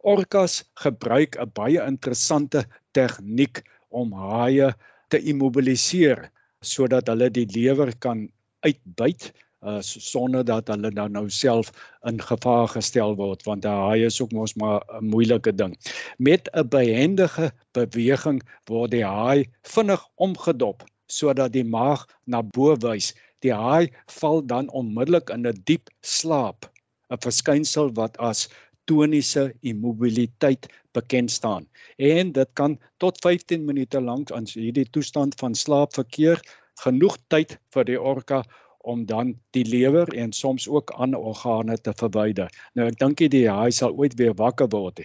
Orcas 0.03 0.63
gebruik 0.83 1.37
'n 1.37 1.51
baie 1.53 1.81
interessante 1.85 2.65
tegniek 2.93 3.61
om 3.89 4.13
haie 4.13 4.73
te 5.09 5.19
immobiliseer 5.19 6.29
sodat 6.61 7.07
hulle 7.07 7.29
die 7.29 7.47
lewer 7.55 7.91
kan 7.99 8.29
uitbyt 8.65 9.31
uh, 9.61 9.77
sonder 9.81 10.45
dat 10.45 10.67
hulle 10.67 10.91
dan 10.91 11.11
nou 11.17 11.29
self 11.29 11.71
in 12.09 12.21
gevaar 12.21 12.67
gestel 12.73 13.15
word 13.15 13.43
want 13.45 13.65
'n 13.65 13.81
haai 13.85 14.05
is 14.05 14.21
ook 14.21 14.31
mos 14.31 14.53
maar 14.55 14.81
'n 14.99 15.09
moeilike 15.13 15.53
ding. 15.55 15.77
Met 16.17 16.49
'n 16.53 16.67
behendige 16.69 17.51
beweging 17.73 18.41
word 18.65 18.91
die 18.91 19.05
haai 19.05 19.45
vinnig 19.63 20.07
omgedop 20.15 20.83
sodat 21.07 21.53
die 21.53 21.65
maag 21.65 22.07
na 22.25 22.41
bo 22.41 22.75
wys. 22.75 23.13
Die 23.41 23.53
haai 23.53 23.91
val 24.07 24.45
dan 24.45 24.69
onmiddellik 24.69 25.29
in 25.29 25.47
'n 25.47 25.61
diep 25.65 25.89
slaap, 26.01 26.69
'n 27.09 27.17
verskynsel 27.21 27.93
wat 27.93 28.17
as 28.17 28.49
toniese 28.85 29.53
immobiliteit 29.61 30.67
bekend 30.95 31.31
staan. 31.31 31.67
En 31.97 32.31
dit 32.31 32.49
kan 32.53 32.79
tot 32.97 33.17
15 33.21 33.65
minute 33.65 34.01
lank 34.01 34.31
aan 34.31 34.47
hierdie 34.53 34.89
toestand 34.89 35.37
van 35.39 35.55
slaap 35.55 35.93
verkeer, 35.93 36.41
genoeg 36.83 37.17
tyd 37.27 37.57
vir 37.75 37.87
die 37.87 37.99
orka 37.99 38.41
om 38.89 39.05
dan 39.05 39.35
die 39.55 39.65
lewer 39.65 40.09
en 40.17 40.33
soms 40.33 40.67
ook 40.67 40.91
ander 40.91 41.19
organe 41.19 41.77
te 41.77 41.93
verwyder. 41.97 42.49
Nou 42.73 42.87
ek 42.89 42.97
dink 42.99 43.21
die 43.33 43.45
haai 43.49 43.71
sal 43.71 43.93
ooit 43.93 44.17
weer 44.17 44.33
wakker 44.37 44.71
word. 44.73 45.03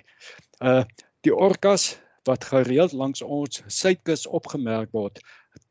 Uh 0.61 0.83
die 1.27 1.35
orkas 1.35 1.97
wat 2.29 2.45
gereeld 2.47 2.93
langs 2.95 3.23
ons 3.23 3.59
suidkus 3.67 4.27
opgemerk 4.31 4.93
word, 4.95 5.19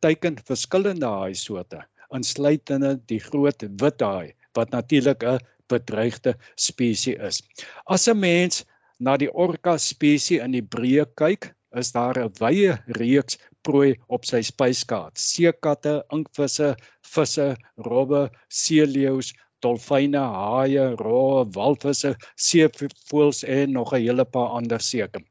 teiken 0.03 0.35
verskillende 0.47 1.07
haai 1.07 1.35
soorte, 1.35 1.79
insluitende 2.11 2.97
die 3.07 3.21
groot 3.23 3.63
wit 3.81 4.03
haai 4.03 4.33
wat 4.55 4.71
natuurlik 4.75 5.23
'n 5.23 5.39
bedreigde 5.69 6.35
spesies 6.55 7.17
is. 7.29 7.41
As 7.87 8.07
'n 8.07 8.19
mens 8.19 8.65
na 8.99 9.17
die 9.17 9.31
orka 9.33 9.77
spesies 9.77 10.43
in 10.43 10.51
die 10.51 10.61
breë 10.75 11.05
kyk, 11.19 11.53
is 11.75 11.91
daar 11.91 12.17
'n 12.17 12.31
wye 12.39 12.77
reeks 12.99 13.37
prooi 13.63 13.95
op 14.07 14.25
sy 14.25 14.41
spyskaart: 14.41 15.17
seekatte, 15.17 16.03
inkvisse, 16.13 16.75
visse, 17.13 17.55
robbe, 17.87 18.29
seeleeu's, 18.49 19.33
dolfyne, 19.65 20.19
haie, 20.19 20.85
roe, 21.01 21.45
walvisse, 21.57 22.15
seevoëls 22.47 23.43
en 23.43 23.71
nog 23.77 23.93
'n 23.93 24.05
hele 24.05 24.25
paar 24.25 24.49
ander 24.59 24.79
seker. 24.79 25.21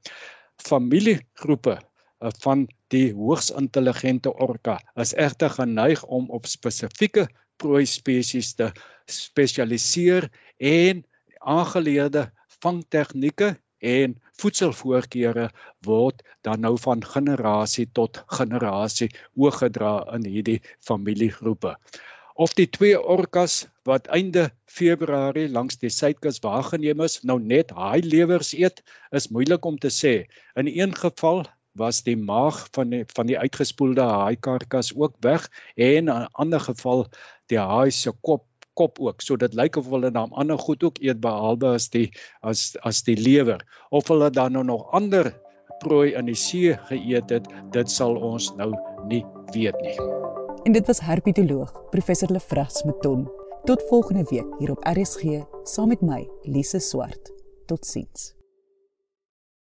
Familiegroepe 0.69 1.79
eh, 1.79 2.31
van 2.45 2.67
die 2.89 3.13
hoogs 3.13 3.51
intelligente 3.51 4.33
orka 4.35 4.79
is 4.97 5.15
egter 5.15 5.51
geneig 5.51 6.05
om 6.05 6.31
op 6.31 6.47
spesifieke 6.47 7.29
prooi 7.57 7.87
spesies 7.87 8.55
te 8.55 8.73
spesialiseer 9.11 10.29
en 10.59 11.05
aangeleerde 11.39 12.31
vangtegnieke 12.63 13.55
en 13.85 14.17
voedselvoorkeure 14.41 15.51
word 15.85 16.23
dan 16.47 16.65
nou 16.65 16.75
van 16.81 17.05
generasie 17.05 17.87
tot 17.99 18.23
generasie 18.39 19.11
oorgedra 19.37 19.99
in 20.17 20.25
hierdie 20.29 20.61
familiegroepe. 20.81 21.75
Of 22.35 22.55
die 22.59 22.67
twee 22.67 22.99
orkas 22.99 23.67
wat 23.87 24.09
einde 24.11 24.49
Februarie 24.67 25.47
langs 25.49 25.79
die 25.79 25.93
suidkus 25.93 26.41
waargeneem 26.43 27.05
is, 27.05 27.21
nou 27.23 27.39
net 27.39 27.71
haai 27.77 28.03
lewers 28.03 28.51
eet, 28.57 28.83
is 29.15 29.29
moeilik 29.31 29.65
om 29.65 29.79
te 29.79 29.93
sê. 29.93 30.25
In 30.59 30.67
een 30.67 30.97
geval 30.99 31.45
was 31.79 32.03
die 32.07 32.17
maag 32.17 32.59
van 32.75 32.91
die 32.91 33.05
van 33.15 33.31
die 33.31 33.39
uitgespoelde 33.39 34.03
haai 34.03 34.37
karkas 34.47 34.93
ook 34.95 35.15
weg 35.27 35.47
en 35.77 36.09
in 36.09 36.11
'n 36.11 36.29
ander 36.33 36.61
geval 36.61 37.07
die 37.51 37.59
haai 37.59 37.91
se 37.91 38.13
kop 38.23 38.47
kop 38.75 39.01
ook. 39.01 39.23
So 39.23 39.37
dit 39.37 39.55
lyk 39.55 39.77
of 39.81 39.89
hulle 39.91 40.11
dan 40.11 40.33
ander 40.33 40.59
goed 40.59 40.85
ook 40.85 40.99
eet 41.03 41.21
behalwe 41.21 41.75
as 41.79 41.89
die 41.91 42.11
as 42.43 42.73
as 42.83 43.03
die 43.07 43.17
lewer 43.17 43.63
of 43.91 44.09
hulle 44.09 44.31
dan 44.31 44.53
nou 44.53 44.65
nog 44.65 44.87
ander 44.93 45.33
prooi 45.85 46.15
in 46.15 46.31
die 46.31 46.39
see 46.39 46.75
geëet 46.89 47.31
het, 47.31 47.49
dit 47.75 47.91
sal 47.91 48.17
ons 48.17 48.51
nou 48.59 48.73
nie 49.11 49.25
weet 49.55 49.77
nie. 49.85 49.97
En 50.65 50.73
dit 50.73 50.87
was 50.87 51.03
herpetoloog 51.05 51.73
professor 51.93 52.31
Lefras 52.33 52.85
Meton. 52.89 53.27
Tot 53.65 53.83
volgende 53.89 54.25
week 54.31 54.49
hier 54.59 54.71
op 54.71 54.85
RSG 54.85 55.45
saam 55.65 55.89
met 55.93 56.01
my 56.01 56.23
Lise 56.43 56.81
Swart. 56.81 57.33
Totsiens. 57.67 58.35